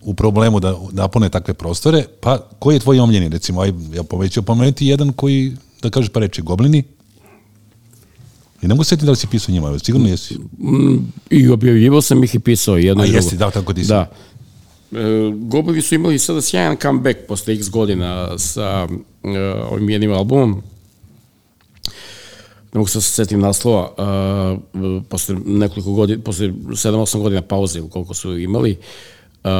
[0.00, 4.42] u problemu da napune takve prostore, pa koji je tvoj omljeni, recimo, aj, ja poveću
[4.42, 6.84] pomenuti jedan koji, da kažeš pa reči, Goblini,
[8.62, 10.38] I ne mogu setiti da li si pisao njima, sigurno jesi.
[11.30, 13.24] I objavljivo sam ih i pisao jedno A i drugo.
[13.24, 13.88] jesi, da, tako ti si.
[13.88, 14.10] Da.
[14.92, 18.88] E, Gobovi su imali sada sjajan comeback posle x godina sa
[19.24, 19.38] e,
[19.70, 20.62] ovim jednim albumom.
[22.74, 23.90] Ne mogu se setim naslova,
[24.72, 28.78] uh, posle nekoliko godina, posle 7-8 godina pauze ili koliko su imali,
[29.44, 29.50] uh,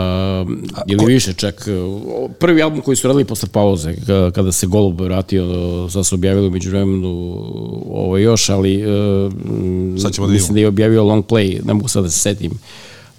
[0.86, 1.66] ili više čak.
[1.68, 5.44] uh, Prvi album koji su radili posle pauze, ka- kada se Golub vratio,
[5.90, 7.08] sad su objavili među vremenu
[7.90, 9.32] ovo još, ali uh,
[10.02, 12.52] Sad ćemo da mislim da je objavio long play, ne mogu sad da se setim.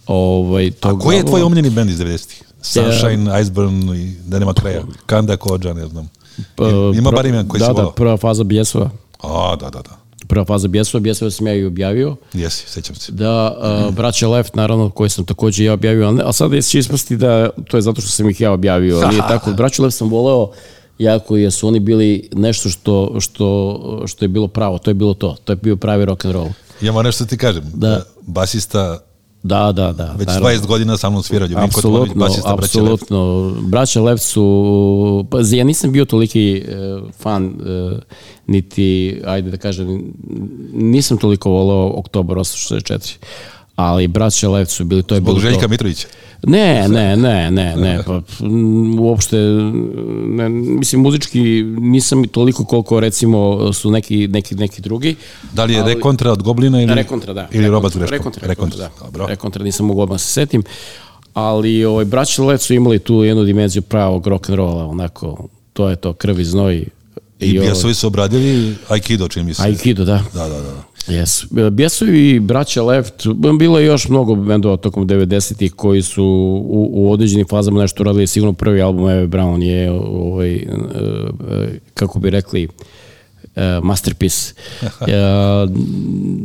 [0.08, 1.46] Ovaj, A tog koji je tvoj albuma.
[1.46, 2.44] omiljeni bend iz 90-ih?
[2.62, 4.82] Sunshine, Iceburn i da nema kraja.
[5.06, 6.10] Kanda Kođa, ne znam.
[6.56, 7.92] Pa, Ima bar ime koji da, si da, volao.
[7.92, 8.90] prva faza Bjesova.
[9.22, 9.98] A, da, da, da.
[10.28, 12.16] Prva faza Bjesova, Bjesova sam ja i objavio.
[12.34, 13.12] Jesi, sećam se.
[13.12, 16.80] Da, uh, braća Left, naravno, koje sam takođe ja objavio, ali, ne, ali sada će
[16.80, 19.08] ispasti da to je zato što sam ih ja objavio.
[19.10, 20.50] Nije tako, braća Left sam voleo
[21.00, 25.14] jako jer su oni bili nešto što, što, što je bilo pravo, to je bilo
[25.14, 26.50] to, to je bio pravi rock and roll.
[26.82, 27.64] Ja moram nešto ti kažem.
[27.74, 28.02] Da.
[28.22, 29.00] Basista
[29.44, 30.16] Da, da, da.
[30.18, 30.50] već naravno.
[30.50, 31.46] 20 godina sa mnom svira.
[31.46, 33.52] Ljubinko Todorović, Apsolutno, apsolutno.
[33.62, 38.00] Braća Left su, pa ja nisam bio toliki e, fan, e,
[38.48, 40.14] niti, ajde da kažem,
[40.74, 43.16] nisam toliko volao Oktobar 864,
[43.76, 45.68] ali Braća Left su bili, to je Zbog bilo Željka to.
[45.68, 46.08] Mitrovića.
[46.48, 48.22] Ne, ne, ne, ne, ne, pa
[49.00, 49.38] uopšte,
[50.26, 55.16] ne, mislim, muzički nisam toliko koliko recimo su neki, neki, neki drugi.
[55.54, 57.48] Da li je Ali- Rekontra od Goblina ili, Rekontra, da.
[57.52, 58.16] ili Rekontra, Greško?
[58.16, 59.06] Rekontra, rekontra, da.
[59.06, 59.28] Dobro.
[59.28, 60.64] Rekontra nisam mogu odmah se setim.
[61.34, 66.14] Ali ovaj, braći Let su imali tu jednu dimenziju pravog rock'n'rolla, onako, to je to,
[66.14, 66.86] krv i znoj.
[67.40, 69.64] I ovaj, Bijasovi su obradili Aikido, čini mi se.
[69.64, 70.24] Aikido, da.
[70.34, 70.84] Da, da, da.
[71.08, 71.70] Yes.
[71.70, 73.28] Bjesovi i braća Left,
[73.60, 76.24] bilo je još mnogo bendova tokom 90-ih koji su
[76.70, 78.28] u, u određenim fazama nešto radili.
[78.28, 82.68] Sigurno prvi album Eve Brown je, ovaj, e, e, kako bi rekli,
[83.56, 84.54] e, masterpiece.
[85.08, 85.16] E,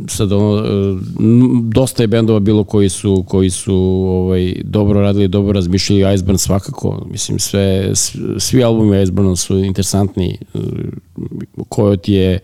[0.07, 0.97] sad ono, e,
[1.63, 3.75] dosta je bendova bilo koji su koji su
[4.07, 7.05] ovaj dobro radili, dobro razmišljali Iceburn svakako.
[7.11, 7.91] Mislim sve
[8.37, 10.37] svi albumi Iceburna su interesantni.
[11.69, 12.39] Coyote je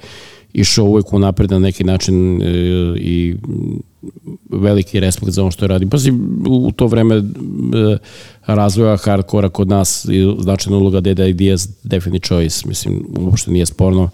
[0.53, 2.45] išao uvek u napred na neki način e,
[2.97, 3.35] i
[4.49, 5.89] veliki respekt za ono što je radi.
[5.89, 6.13] Pa si
[6.49, 7.21] u to vreme e,
[8.45, 14.09] razvoja hardkora kod nas i značajna uloga Deda Ideas Definite Choice, mislim, uopšte nije sporno.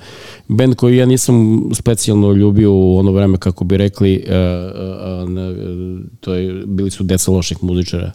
[0.47, 4.41] Band koji ja nisam specijalno ljubio u ono vreme, kako bi rekli, e, e,
[6.19, 8.11] to je, bili su deca loših muzičara.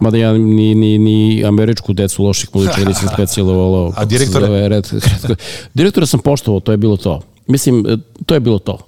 [0.00, 3.92] Mada ja ni, ni, ni američku decu loših muzičara nisam specijalno volao.
[4.00, 4.68] se direktore?
[4.68, 4.88] red,
[5.74, 7.20] direktora sam poštovao, to je bilo to.
[7.46, 7.84] Mislim,
[8.26, 8.78] to je bilo to.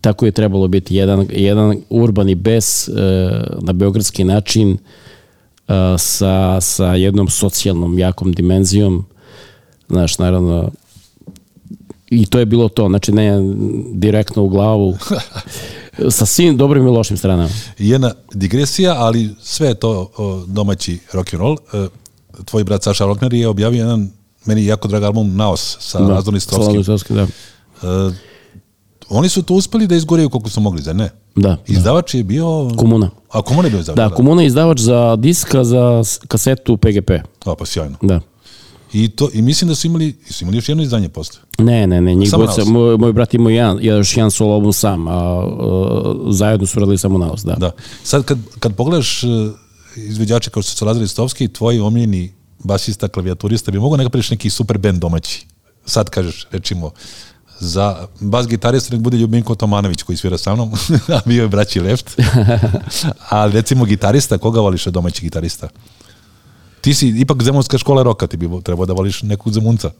[0.00, 2.92] Tako je trebalo biti jedan, jedan urbani bes e,
[3.60, 4.78] na beogradski način e,
[5.98, 9.04] sa, sa jednom socijalnom jakom dimenzijom.
[9.88, 10.70] Znaš, naravno,
[12.06, 12.88] i to je bilo to.
[12.88, 13.32] Znači, ne
[13.92, 14.96] direktno u glavu.
[16.10, 17.48] sa svim dobrim i lošim stranama.
[17.78, 21.56] Jedna digresija, ali sve je to o, domaći rock and roll.
[21.72, 21.86] E,
[22.44, 24.10] tvoj brat Saša Rockner je objavio jedan
[24.44, 27.22] meni jako drag album Naos sa da, Sa Lazom Listovskim, da.
[27.22, 27.26] E,
[29.10, 31.10] oni su to uspeli da izgoreju koliko su mogli, zar ne?
[31.36, 32.70] Da, Izdavač je bio...
[32.76, 33.10] Komuna.
[33.30, 33.96] A Komuna je bio izdavač?
[33.96, 37.10] Da, Komuna je izdavač za diska za kasetu PGP.
[37.44, 37.96] A, pa sjajno.
[38.02, 38.20] Da.
[38.92, 41.40] I, to, I mislim da su imali, su imali još jedno izdanje posle.
[41.58, 42.66] Ne, ne, ne, njih Naos.
[42.66, 45.44] moj, moj brat ima jedan, još jedan solo album sam, a, a
[46.30, 47.54] zajedno su radili samo Naos, da.
[47.54, 47.70] Da.
[48.02, 49.30] Sad kad, kad pogledaš uh,
[49.96, 54.50] izvođače kao što su Lazar Istovski, tvoj omiljeni basista, klavijaturista, bi mogo neka napraviš neki
[54.50, 55.46] super band domaći.
[55.86, 56.90] Sad kažeš, rečimo,
[57.60, 60.72] za bas gitarista nek bude Ljubinko Tomanović koji svira sa mnom,
[61.16, 62.20] a bio je braći Left.
[63.30, 65.68] a recimo gitarista, koga voliš od domaćih gitarista?
[66.80, 69.90] Ti si ipak zemunska škola roka, ti bi trebao da voliš nekog zemunca.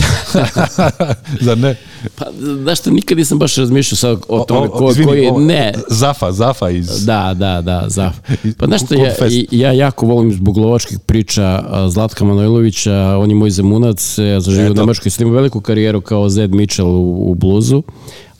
[1.46, 1.76] Zar ne?
[2.16, 2.24] Pa,
[2.62, 5.38] znaš što, nikad nisam baš razmišljao sad o tome O, o, ko, izvini, koji, o,
[5.38, 7.04] ne, Zafa, Zafa iz...
[7.06, 8.12] Da, da, da, za.
[8.58, 9.12] Pa znaš što, ja,
[9.50, 14.70] ja jako volim zbog lovačkih priča Zlatka Manojlovića, on je moj zemunac, ja sam živio
[14.70, 14.74] u.
[14.74, 17.82] Nemačkoj, sam imao veliku karijeru kao Zed Mitchell u, u bluzu,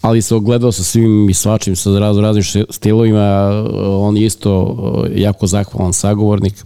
[0.00, 3.50] ali se ogledao sa svim i svačim, sa razno raznim stilovima,
[3.86, 4.76] on je isto
[5.14, 6.64] jako zahvalan sagovornik.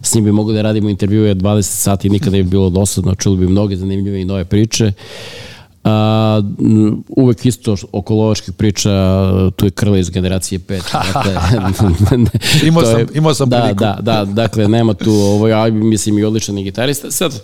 [0.00, 3.36] S njim bi mogli da radimo intervjue 20 sati, nikada ne bi bilo dosadno, čuli
[3.36, 4.92] bi mnoge zanimljive i nove priče.
[5.84, 6.42] A,
[7.08, 8.90] uvek isto oko lovačkih priča,
[9.50, 10.82] tu je Krle iz generacije 5.
[11.14, 11.36] Dakle,
[12.68, 13.80] Imao sam- je- imao sam da, priliku.
[13.80, 17.10] Da, da, dakle, nema tu, ovo, ja mislim i odličan gitarista.
[17.10, 17.40] Sad,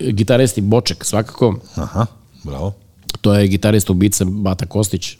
[0.00, 2.06] gitaristi Boček svakako, Aha,
[2.42, 2.72] bravo.
[3.20, 5.16] to je gitarista ubica Bata Kostić.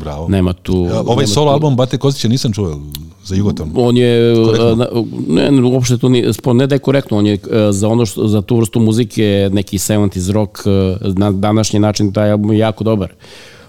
[0.00, 0.28] Bravo.
[0.28, 0.86] Nema tu...
[0.90, 2.80] Ja, ovaj nema solo tu- album Bate Kostića nisam čuo
[3.24, 3.70] za Jugoton.
[3.76, 5.14] On je, Korektno?
[5.28, 7.38] ne, uopšte to nije, ne da je korektno, on je e,
[7.72, 10.70] za ono što, za tu vrstu muzike, neki 70s rock, e,
[11.16, 13.12] na današnji način taj album je jako dobar.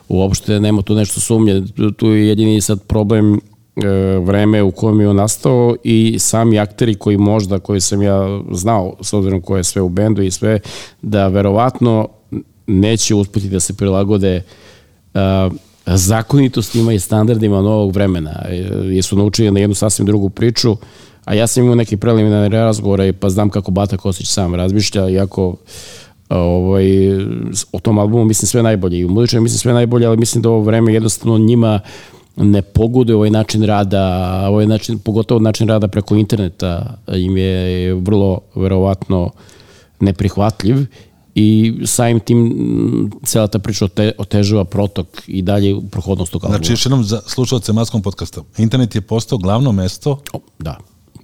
[0.09, 1.63] Uopšte nema tu nešto sumnje,
[1.97, 3.39] Tu- je jedini sad problem e,
[4.19, 8.93] vreme u kojem je on nastao i sami akteri koji možda, koji sam ja znao,
[9.01, 10.59] s obzirom ko je sve u bendu i sve,
[11.01, 12.07] da verovatno
[12.67, 14.41] neće uspeti da se prilagode
[15.13, 15.49] a,
[15.85, 20.77] zakonitostima i standardima novog vremena, e, jer su naučili na jednu sasvim drugu priču,
[21.25, 25.55] a ja sam imao neki preliminarni razgovor, pa znam kako Bata Kostić sam razmišlja, iako
[26.29, 26.87] ovaj,
[27.71, 28.99] o tom albumu mislim sve najbolje.
[28.99, 31.79] I u muzičaju mislim sve najbolje, ali mislim da ovo vreme jednostavno njima
[32.35, 38.39] ne pogoduje ovaj način rada, ovaj način, pogotovo način rada preko interneta im je vrlo
[38.55, 39.31] verovatno
[39.99, 40.77] neprihvatljiv
[41.35, 46.57] i samim tim m, cela ta priča ote, otežava protok i dalje prohodnost tog albuma.
[46.57, 48.41] Znači, još jednom za slušalce Maskom podcasta.
[48.57, 50.77] Internet je postao glavno mesto O, Da,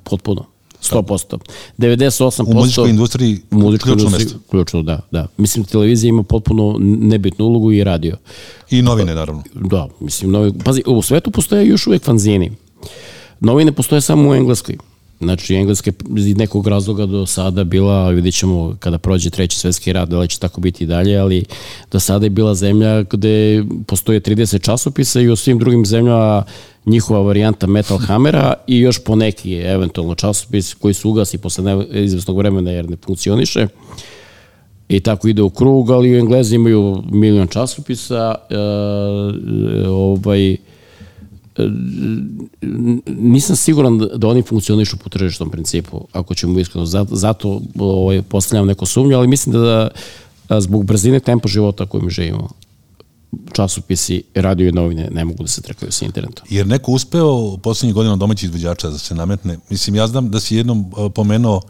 [0.03, 0.45] potpuno.
[0.81, 1.37] 100%.
[1.77, 2.43] 98%.
[2.47, 4.49] u muzičkoj industriji u muzičkoj ključno industriji, mesto.
[4.51, 5.27] Ključno, da, da.
[5.37, 8.17] Mislim, televizija ima potpuno nebitnu ulogu i radio.
[8.69, 9.43] I novine, naravno.
[9.53, 12.51] Da, mislim, novi, pazi, u svetu postoje još uvek fanzini.
[13.39, 14.77] Novine postoje samo u Engleskoj.
[15.21, 19.93] Znači, Engleska je iz nekog razloga do sada bila, vidjet ćemo kada prođe treći svetski
[19.93, 21.45] rat, da li će tako biti i dalje, ali
[21.91, 26.43] do sada je bila zemlja gde postoje 30 časopisa i u svim drugim zemljama
[26.85, 31.85] njihova varijanta Metal Hammera i još po neki eventualno časopis koji se ugasi posle ne-
[32.35, 33.67] vremena jer ne funkcioniše.
[34.89, 38.55] I tako ide u krug, ali u Englezi imaju milion časopisa, e,
[39.87, 40.57] ovaj, e,
[43.07, 46.85] nisam siguran da- da oni funkcionišu po tržišnom principu, ako ćemo iskreno.
[46.85, 49.89] Zato, zato ovaj, postavljam neko sumnju, ali mislim da,
[50.49, 52.49] da zbog brzine tempa života kojim živimo,
[53.53, 56.45] časopisi, radio i novine ne mogu da se trekaju sa internetom.
[56.49, 59.57] Jer neko uspeo u poslednjih godina domaćih izvođača da se nametne.
[59.69, 60.85] Mislim, ja znam da si jednom
[61.15, 61.61] pomenuo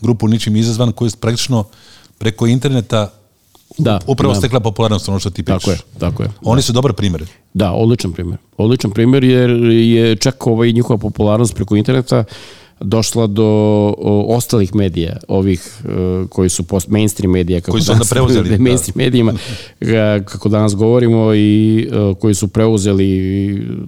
[0.00, 1.64] grupu Ničim izazvan koji je praktično
[2.18, 3.10] preko interneta
[3.78, 4.40] Da, upravo da.
[4.40, 5.62] stekla popularnost ono što ti pričaš.
[5.62, 6.30] Tako je, tako je.
[6.42, 7.24] Oni su dobar primjer.
[7.54, 8.38] Da, odličan primjer.
[8.56, 12.24] Odličan primjer jer je čak ovaj njihova popularnost preko interneta
[12.80, 13.44] došla do
[13.98, 18.48] o, ostalih medija, ovih e, koji su post, mainstream medija, kako Koji su onda preuzeli,
[18.56, 18.62] da.
[18.62, 19.32] mainstream medijima,
[20.24, 23.08] kako danas govorimo, i e, koji su preuzeli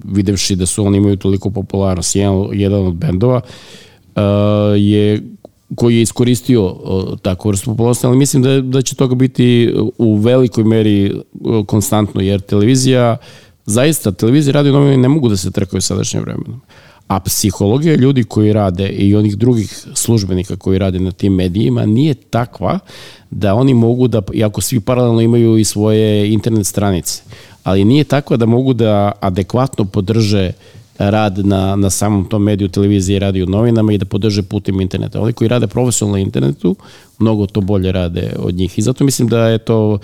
[0.04, 2.16] videvši da su oni imaju toliko popularnost.
[2.16, 3.40] Jedan, jedan od bendova
[4.16, 4.20] e,
[4.76, 5.22] je
[5.76, 10.16] koji je iskoristio uh, takvu vrstu popularnosti, ali mislim da, da će toga biti u
[10.16, 11.12] velikoj meri
[11.66, 13.16] konstantno, jer televizija,
[13.66, 16.60] zaista, televizija i radio novine ne mogu da se trkaju sadašnjim vremenom.
[17.08, 22.14] A psihologija ljudi koji rade i onih drugih službenika koji rade na tim medijima nije
[22.14, 22.78] takva
[23.30, 27.22] da oni mogu da, iako svi paralelno imaju i svoje internet stranice,
[27.64, 30.52] ali nije takva da mogu da adekvatno podrže
[30.98, 35.20] rad na, na samom tom mediju, televiziji, radio, novinama i da podrže putem interneta.
[35.20, 36.76] Oni koji rade profesionalno na internetu,
[37.18, 38.78] mnogo to bolje rade od njih.
[38.78, 39.98] I zato mislim da je to,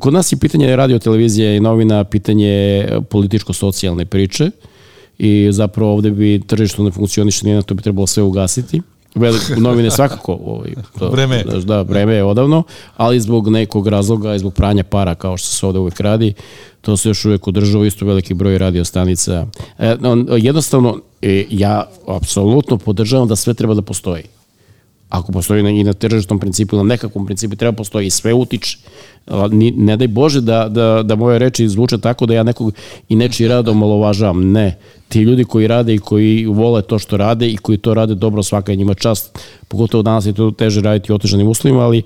[0.00, 4.50] kod nas je pitanje radio, televizije i novina pitanje političko-socijalne priče
[5.18, 8.80] i zapravo ovde bi tržište ne funkcioniše, nije na to bi trebalo sve ugasiti.
[9.14, 12.62] Veliko novine svakako, ovaj, to, Vreme da, vreme je odavno,
[12.96, 16.34] ali zbog nekog razloga i zbog pranja para, kao što se ovde uvek radi,
[16.80, 19.46] to se još uvek održava isto veliki broj radio stanica.
[19.78, 19.96] E,
[20.38, 24.22] jednostavno, e, ja apsolutno podržavam da sve treba da postoji.
[25.12, 28.78] Ako postoji i na tržišnom principu, na nekakvom principu treba postoji i sve utiče.
[29.50, 32.72] Ni, ne daj Bože da, da, da moje reči zvuče tako da ja nekog
[33.08, 34.50] i nečiji rad omalovažavam.
[34.52, 34.78] Ne.
[35.08, 38.42] Ti ljudi koji rade i koji vole to što rade i koji to rade dobro,
[38.42, 39.38] svaka je njima čast.
[39.68, 42.02] Pogotovo danas je to teže raditi u otežanim uslovima, ali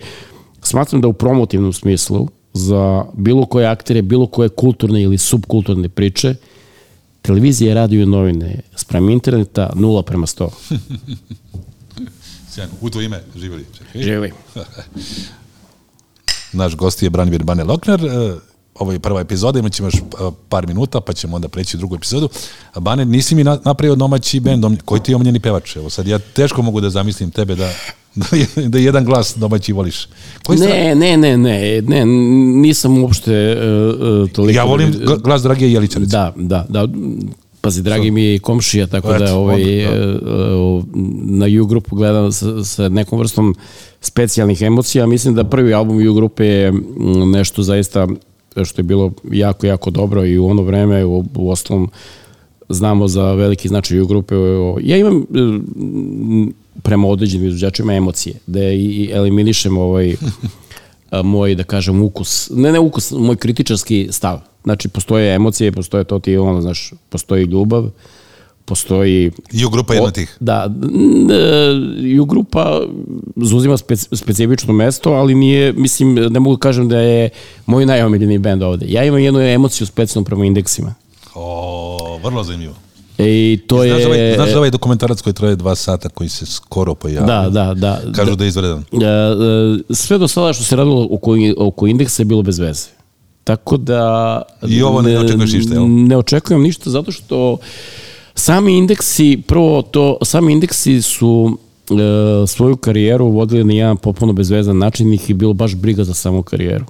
[0.62, 6.34] smatram da u promotivnom smislu za bilo koje aktere, bilo koje kulturne ili subkulturne priče,
[7.22, 10.48] televizija, radio i novine sprem interneta 0 prema 100.
[12.56, 12.72] Sjajno.
[12.80, 13.64] U to ime živjeli.
[13.78, 14.02] Čekaj.
[14.02, 14.32] Živi.
[16.52, 18.00] Naš gost je Branimir Bane Lokner.
[18.00, 18.34] E,
[18.74, 20.00] Ovo je prva epizoda, imat ćemo još e,
[20.48, 22.28] par minuta, pa ćemo onda preći u drugu epizodu.
[22.76, 25.76] Bane, nisi mi na- napravio domaći bend, koji ti je omiljeni pevač?
[25.76, 27.72] Evo sad, ja teško mogu da zamislim tebe da,
[28.14, 28.26] da,
[28.68, 30.08] da jedan glas domaći voliš.
[30.46, 32.04] Koji Ne, ne, ne, ne, ne,
[32.60, 34.56] nisam uopšte uh, toliko...
[34.58, 36.12] Ja volim gl- glas Dragije Jelića, recimo.
[36.12, 36.88] Da, da, da.
[37.66, 40.18] Pazi, dragi mi je i komšija, tako Eto, da ovaj, onda,
[40.56, 40.84] uh,
[41.22, 43.54] na U grupu gledam sa, sa nekom vrstom
[44.00, 45.06] specijalnih emocija.
[45.06, 46.72] Mislim da prvi album U grupe je
[47.26, 48.08] nešto zaista
[48.64, 51.90] što je bilo jako, jako dobro i u ono vreme, u, u ostalom
[52.68, 54.34] znamo za veliki značaj U grupe.
[54.82, 56.52] Ja imam mm,
[56.82, 60.16] prema određenim izvođačima emocije, da i eliminišem ovaj
[61.10, 64.40] a, moj, da kažem, ukus, ne ne ukus, moj kritičarski stav.
[64.66, 67.90] Znači postoje emocije, postoje to ti ono, znaš, postoji ljubav,
[68.64, 69.30] postoji...
[69.52, 70.36] Ju grupa je jedna tih.
[70.40, 72.80] Da, n- e, Ju grupa
[73.36, 77.30] zauzima spec, specifično mesto, ali nije, mislim, ne mogu da kažem da je
[77.66, 78.86] moj najomiljeniji bend ovde.
[78.88, 80.94] Ja imam jednu emociju specijalno prema indeksima.
[81.34, 82.74] O, vrlo zanimljivo.
[83.18, 84.06] E, I to Znaš, je...
[84.06, 87.26] ovaj, znaš ovaj dokumentarac koji traje dva sata, koji se skoro pojavio?
[87.26, 88.00] Da, da, da.
[88.14, 88.78] Kažu da je izvredan.
[88.78, 92.88] E, e, sve do sada što se radilo oko, oko indeksa je bilo bez veze.
[93.46, 94.42] Tako da...
[94.68, 95.86] I ovo ne očekuješ ništa, jel?
[95.88, 97.58] Ne očekujem ništa zato što
[98.34, 101.58] sami indeksi, prvo to, sami indeksi su
[101.90, 106.14] e, svoju karijeru vodili na jedan potpuno bezvezan način, ih je bilo baš briga za
[106.14, 106.84] samu karijeru,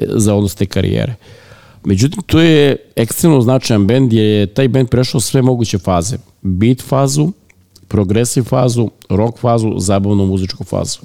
[0.00, 1.14] e, za odnos te karijere.
[1.84, 6.16] Međutim, to je ekstremno značajan bend jer je taj bend prešao sve moguće faze.
[6.42, 7.32] Beat fazu,
[7.88, 10.98] progresiv fazu, rock fazu, zabavnu muzičku fazu.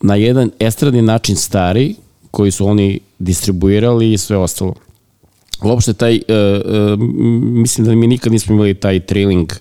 [0.00, 1.94] Na jedan estradni način stari,
[2.30, 4.74] koji su oni distribuirali i sve ostalo.
[5.64, 6.20] Uopšte taj, uh,
[6.92, 6.98] uh,
[7.40, 9.52] mislim da mi nikad nismo imali taj trailing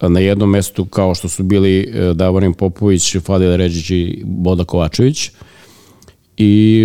[0.00, 5.30] na jednom mestu kao što su bili uh, Davorin Popović, Fadil Ređić i Boda Kovačević.
[6.36, 6.84] I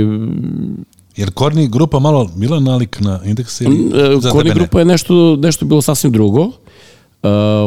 [1.19, 5.35] Jer Korni grupa malo bila nalik na indeks ili E, za Korni grupa je nešto,
[5.35, 6.41] nešto bilo sasvim drugo.
[6.41, 6.53] Uh,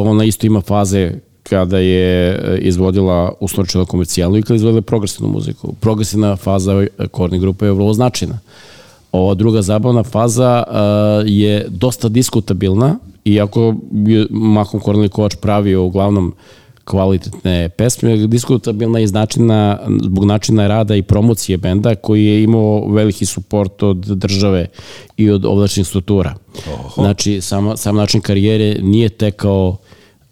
[0.05, 1.11] ona isto ima faze
[1.43, 5.73] kada je e, izvodila uslovčeno komercijalnu i kada je izvodila progresivnu muziku.
[5.79, 8.39] Progresivna faza e, Korni grupe je vrlo značajna.
[9.11, 10.75] Ova druga zabavna faza uh,
[11.25, 16.33] je dosta diskutabilna, iako je Mahom Korneli Kovač pravio uglavnom
[16.83, 22.87] kvalitetne pesme, diskutabilna je iz načina, zbog načina rada i promocije benda koji je imao
[22.89, 24.67] veliki suport od države
[25.17, 26.35] i od ovlačnih struktura.
[26.73, 27.01] Oho.
[27.01, 29.77] Znači, sam, sam način karijere nije tekao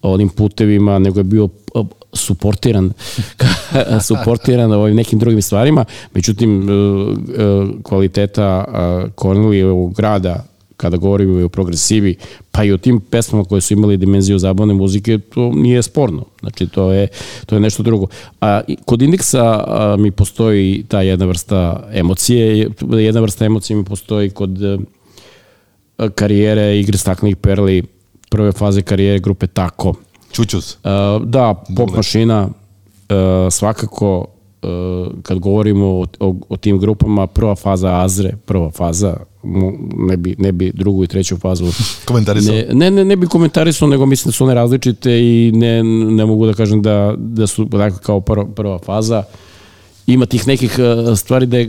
[0.02, 1.48] onim putevima, nego je bio
[2.12, 2.92] suportiran
[4.08, 5.84] suportiran ovim nekim drugim stvarima.
[6.14, 8.64] Međutim, uh, uh, kvaliteta
[9.14, 10.44] Kornelijevog grada
[10.82, 12.16] kada govorimo o progresivi,
[12.50, 16.24] pa i o tim pesmama koje su imali dimenziju zabavne muzike, to nije sporno.
[16.40, 17.08] Znači, to je,
[17.46, 18.06] to je nešto drugo.
[18.40, 19.64] A, i kod indeksa
[19.98, 24.58] mi postoji ta jedna vrsta emocije, jedna vrsta emocije mi postoji kod
[25.98, 27.82] a, karijere igre staklenih perli,
[28.32, 29.94] prve faze karijere grupe Tako.
[30.32, 30.76] Čučus.
[30.84, 32.48] A, da, pop mašina,
[33.08, 34.26] a, svakako
[34.62, 39.16] uh, kad govorimo o, o, o tim grupama, prva faza Azre, prva faza,
[40.08, 41.64] ne bi, ne bi drugu i treću fazu
[42.08, 42.54] Komentarisao.
[42.54, 46.26] ne, ne, ne, ne bi komentarisao, nego mislim da su one različite i ne, ne
[46.26, 49.22] mogu da kažem da, da su dakle, kao prva, prva faza.
[50.12, 51.68] Ima tih nekih uh, stvari da je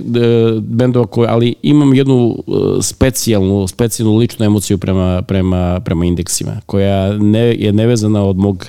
[0.62, 7.18] bendova koje, ali imam jednu uh, specijalnu, specijalnu ličnu emociju prema, prema, prema indeksima, koja
[7.18, 8.66] ne, je nevezana od mog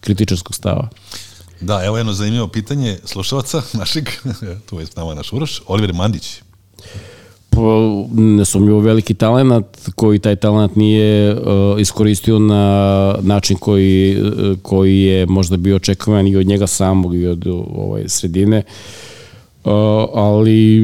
[0.00, 0.88] kritičarskog stava.
[1.60, 4.08] Da, evo jedno zanimljivo pitanje slušalca našeg,
[4.66, 6.42] tu je s nama naš Uroš, Oliver Mandić.
[7.50, 11.40] po, nesumnjivo veliki talent koji taj talent nije uh,
[11.80, 17.26] iskoristio na način koji, uh, koji je možda bio očekovan i od njega samog i
[17.26, 19.13] od uh, ovaj, sredine uh,
[20.14, 20.82] ali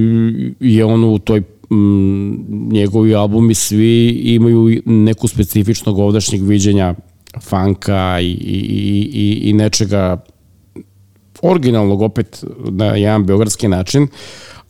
[0.60, 6.94] je on u toj m, njegovi albumi svi imaju neku specifičnog ovdašnjeg viđenja
[7.40, 10.24] fanka i, i, i, i nečega
[11.42, 14.06] originalnog opet na jedan beogradski način,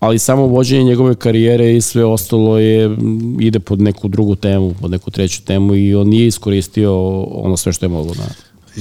[0.00, 2.96] ali samo vođenje njegove karijere i sve ostalo je
[3.40, 7.72] ide pod neku drugu temu, pod neku treću temu i on nije iskoristio ono sve
[7.72, 8.28] što je moglo da.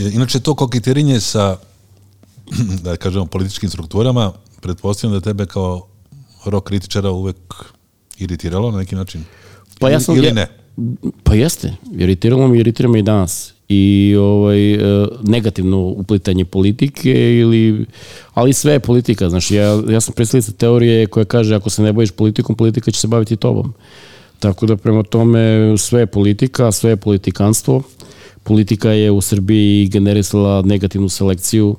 [0.01, 1.57] Inače, to koketirinje sa,
[2.83, 4.31] da kažemo, političkim strukturama,
[4.61, 5.87] pretpostavljam da tebe kao
[6.45, 7.35] rock kritičara uvek
[8.17, 9.23] iritiralo na neki način.
[9.79, 10.47] Pa ja sam Ili ja- ne?
[11.23, 13.53] Pa jeste, iritiralo me, iritira me i danas.
[13.69, 17.85] I ovaj, e, negativno uplitanje politike, ili,
[18.33, 19.29] ali sve je politika.
[19.29, 22.99] Znaš, ja, ja sam predstavljica teorije koja kaže ako se ne baviš politikom, politika će
[22.99, 23.73] se baviti tobom.
[24.39, 27.81] Tako da prema tome sve je politika, sve je politikanstvo.
[28.43, 31.75] Politika je u Srbiji generisala negativnu selekciju,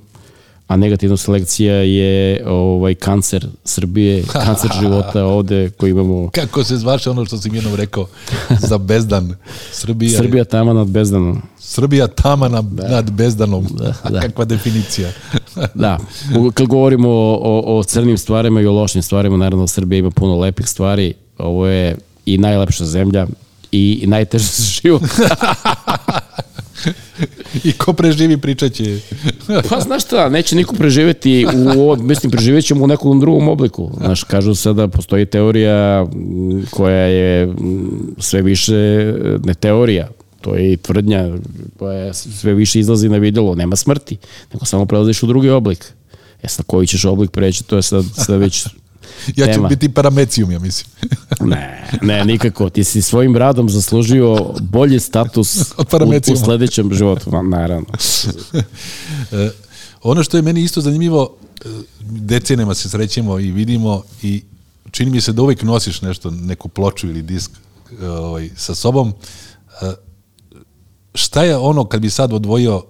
[0.71, 7.11] a negativna selekcija je ovaj kancer Srbije, kancer života ovde koji imamo Kako se zvaše
[7.11, 8.07] ono što sam jednom rekao
[8.59, 9.35] za bezdan
[9.73, 10.19] Srbija?
[10.19, 11.43] Srbija tama nad bezdanom.
[11.59, 13.67] Srbija tama na, nad bezdanom.
[13.71, 14.21] Da, da.
[14.27, 15.11] Kakva definicija.
[15.75, 15.99] Da,
[16.55, 20.39] kad govorimo o, o, o crnim stvarima i o lošim stvarima, naravno Srbija ima puno
[20.39, 21.15] lepih stvari.
[21.39, 21.97] Ovo je
[22.27, 23.27] i najlepša zemlja
[23.73, 25.03] i, i najteže za život.
[27.65, 28.99] I ko preživi pričat će.
[29.69, 33.91] Pa znaš šta, neće niko preživeti u ovo, mislim, preživjet ćemo u nekom drugom obliku.
[33.97, 36.07] Znaš, kažu sada, postoji teorija
[36.71, 37.55] koja je
[38.19, 39.13] sve više,
[39.45, 40.09] ne teorija,
[40.41, 41.29] to je i tvrdnja
[41.79, 44.17] koja sve više izlazi na videlo, nema smrti,
[44.53, 45.85] nego samo prelaziš u drugi oblik.
[46.43, 48.67] E sad, koji ćeš oblik preći, to je sad, sad već
[49.37, 49.69] Ja ću Tema.
[49.69, 50.91] biti paramecijum, ja mislim.
[51.41, 52.71] Ne, ne, nikako.
[52.71, 55.87] Ti si svojim radom zaslužio bolji status Od
[56.29, 57.31] u, u sledećem životu.
[57.43, 57.87] Naravno.
[59.33, 59.51] E,
[60.03, 61.69] ono što je meni isto zanimljivo, e,
[62.01, 64.43] decenijama se srećemo i vidimo i
[64.91, 67.51] čini mi se da uvijek nosiš nešto, neku ploču ili disk
[68.03, 69.13] e, ovaj, sa sobom.
[71.15, 72.83] Šta je ono kad bi sad odvojio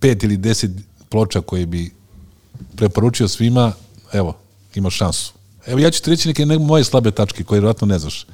[0.00, 0.70] pet ili deset
[1.08, 1.90] ploča koje bi
[2.76, 3.72] preporučio svima,
[4.12, 4.36] evo,
[4.74, 5.32] imaš šansu.
[5.66, 8.26] Evo ja ću ti reći neke ne, moje slabe tačke koje vjerojatno ne znaš.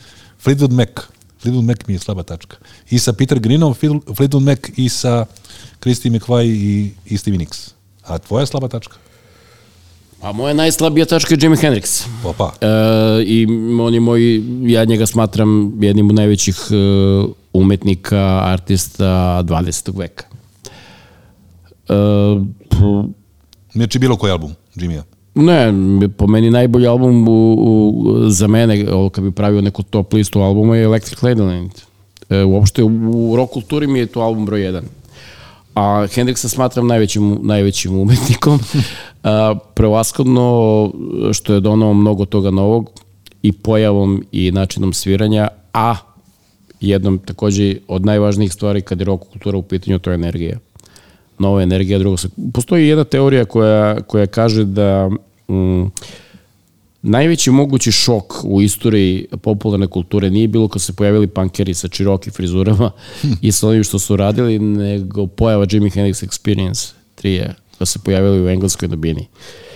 [0.44, 0.88] Fleetwood Mac.
[1.44, 2.56] Fleetwood Mac mi je slaba tačka.
[2.90, 5.26] I sa Peter Greenom, Fleetwood Mac i sa
[5.80, 7.70] Christy McVie i, i Stevie Nicks.
[8.02, 8.96] A tvoja slaba tačka?
[10.22, 12.06] A moja najslabija tačka je Jimi Hendrix.
[12.24, 12.52] Opa.
[12.60, 12.66] E,
[13.26, 13.46] I
[13.80, 16.74] on je moj, ja njega smatram jednim od najvećih e,
[17.52, 19.98] umetnika, artista 20.
[19.98, 20.24] veka.
[21.88, 21.94] E,
[23.74, 25.02] Znači bilo koji album, Jimmya.
[25.34, 25.72] Ne,
[26.16, 30.40] po meni najbolji album u, u, za mene, ovo kad bi pravio neku top listu
[30.40, 31.70] albuma je Electric Ladyland.
[32.30, 32.90] E, uopšte u,
[33.32, 34.84] u rock kulturi mi je to album broj jedan.
[35.74, 38.58] A Hendrixa smatram najvećim, najvećim umetnikom.
[39.22, 40.92] A, prevaskodno
[41.32, 42.90] što je donao mnogo toga novog
[43.42, 45.96] i pojavom i načinom sviranja, a
[46.80, 50.58] jednom takođe od najvažnijih stvari kad je rock kultura u pitanju, to je energija.
[51.38, 52.28] Nova energija, drugo se...
[52.52, 55.10] Postoji jedna teorija koja, koja kaže da
[55.48, 55.90] mm,
[57.02, 62.30] najveći mogući šok u istoriji popularne kulture nije bilo kad se pojavili pankeri sa čiroki
[62.30, 62.90] frizurama
[63.42, 67.98] i sa onim što su radili, nego pojava Jimi Hendrix Experience 3 je da se
[68.04, 69.26] pojavili u engleskoj dubini.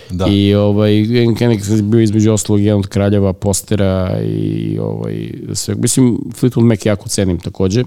[0.09, 0.27] Da.
[0.29, 5.75] I ovaj, Jimi Hendrix je bio između ostalog jedan od kraljeva postera i ovaj, sve.
[5.75, 7.83] Mislim, Fleetwood Mac jako cenim takođe.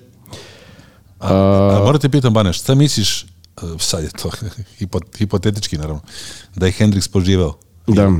[1.18, 3.26] A morate pitam, Bane, šta misliš,
[3.80, 4.30] sad je to
[4.80, 6.00] hipo- hipotetički naravno,
[6.56, 7.52] da je Hendrix poživeo?
[7.86, 8.12] Da.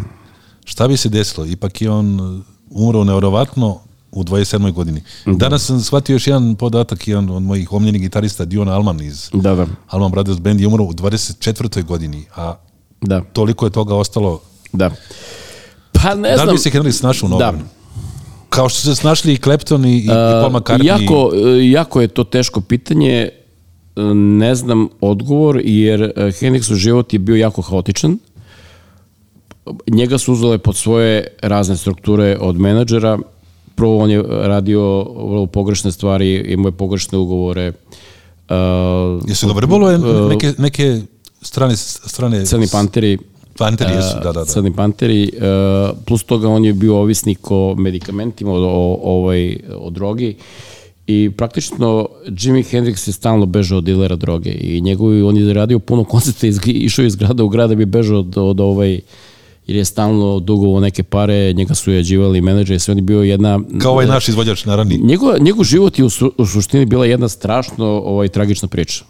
[0.64, 1.47] Šta bi se desilo?
[1.47, 2.40] Ipak je on uh,
[2.70, 3.80] umro nevjerovatno
[4.12, 4.72] u 27.
[4.72, 5.03] godini.
[5.26, 9.55] Danas sam shvatio još jedan podatak, jedan od mojih omljenih gitarista, Dion Alman iz Da,
[9.55, 11.84] da, Alman Brothers Band je umro u 24.
[11.84, 12.55] godini, a
[13.01, 14.40] da, toliko je toga ostalo.
[14.72, 14.90] da.
[15.93, 16.49] Pa ne da znam.
[16.49, 17.47] bi se Henry snašao u Da.
[17.47, 17.62] novom?
[18.49, 20.84] Kao što se snašli i Clapton i, i Paul McCartney.
[20.84, 23.28] Jako, e, jako je to teško pitanje,
[24.14, 28.18] ne znam odgovor, jer e, Hendrixov život je bio jako haotičan.
[29.86, 33.18] Njega su uzele pod svoje razne strukture od menadžera.
[33.74, 37.68] Prvo on je radio vrlo pogrešne stvari, imao je pogrešne ugovore.
[37.68, 41.01] Uh, Jesu ga vrbalo neke, neke
[41.43, 43.18] strane, strane Crni panteri,
[43.59, 44.45] Panteri jesu, da, da, da.
[44.45, 49.90] Crni panteri, uh, plus toga on je bio ovisnik o medikamentima, o, o, ovaj, o
[49.90, 50.36] drogi
[51.07, 52.09] i praktično
[52.40, 56.46] Jimi Hendrix je stalno bežao od dilera droge i njegovi, on je radio puno koncerta,
[56.46, 59.00] iz, išao iz grada u grad da bi bežao od, od ovaj,
[59.66, 63.61] jer je stalno dugovo neke pare, njega su jađivali menadžeri, sve on je bio jedna...
[63.78, 64.98] Kao ovaj naš izvođač, naravni.
[64.98, 69.05] Njegov, njegov život je u, su, u suštini bila jedna strašno ovaj, tragična priča.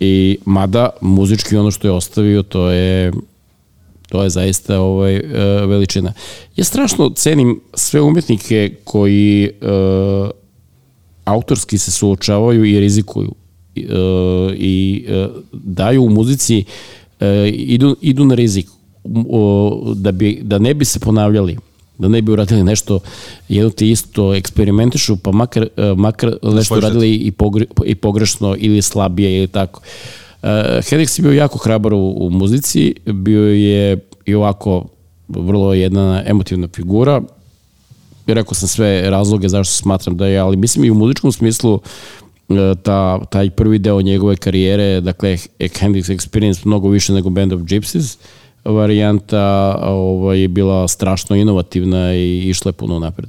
[0.00, 3.12] I mada muzički ono što je ostavio to je
[4.08, 5.22] to je zaista ovaj e,
[5.66, 6.12] veličina.
[6.56, 9.50] Ja strašno cenim sve umetnike koji e,
[11.24, 13.34] autorski se suočavaju i rizikuju
[13.76, 13.80] e,
[14.56, 16.64] i e, daju u muzici
[17.20, 18.68] e, idu, idu na rizik
[19.94, 21.56] da, bi, da ne bi se ponavljali
[21.98, 23.00] da ne bi uradili nešto
[23.48, 28.82] jedno te isto eksperimentišu, pa makar, e, makar nešto uradili i, pogre, i pogrešno ili
[28.82, 29.80] slabije ili tako.
[30.42, 34.84] Uh, Hendrix je bio jako hrabar u, u muzici, bio je i ovako
[35.28, 37.22] vrlo jedna emotivna figura.
[38.26, 41.80] I rekao sam sve razloge zašto smatram da je, ali mislim i u muzičkom smislu
[42.48, 47.60] e, ta, taj prvi deo njegove karijere, dakle Hendrix Experience mnogo više nego Band of
[47.60, 48.16] Gypsies,
[48.64, 53.28] varijanta ovaj, je bila strašno inovativna i išla je puno napred.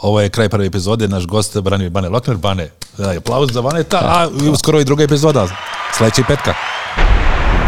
[0.00, 2.36] Ovo je kraj prve epizode, naš gost Branimir Bane Lokner.
[2.36, 5.48] Bane, daj aplauz za Baneta, a uskoro i druga epizoda,
[5.96, 6.54] sledeća i petka.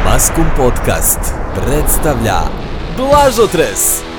[0.05, 1.21] Maskum Podcast
[1.55, 2.41] predstavlja
[2.97, 4.12] Blažotres.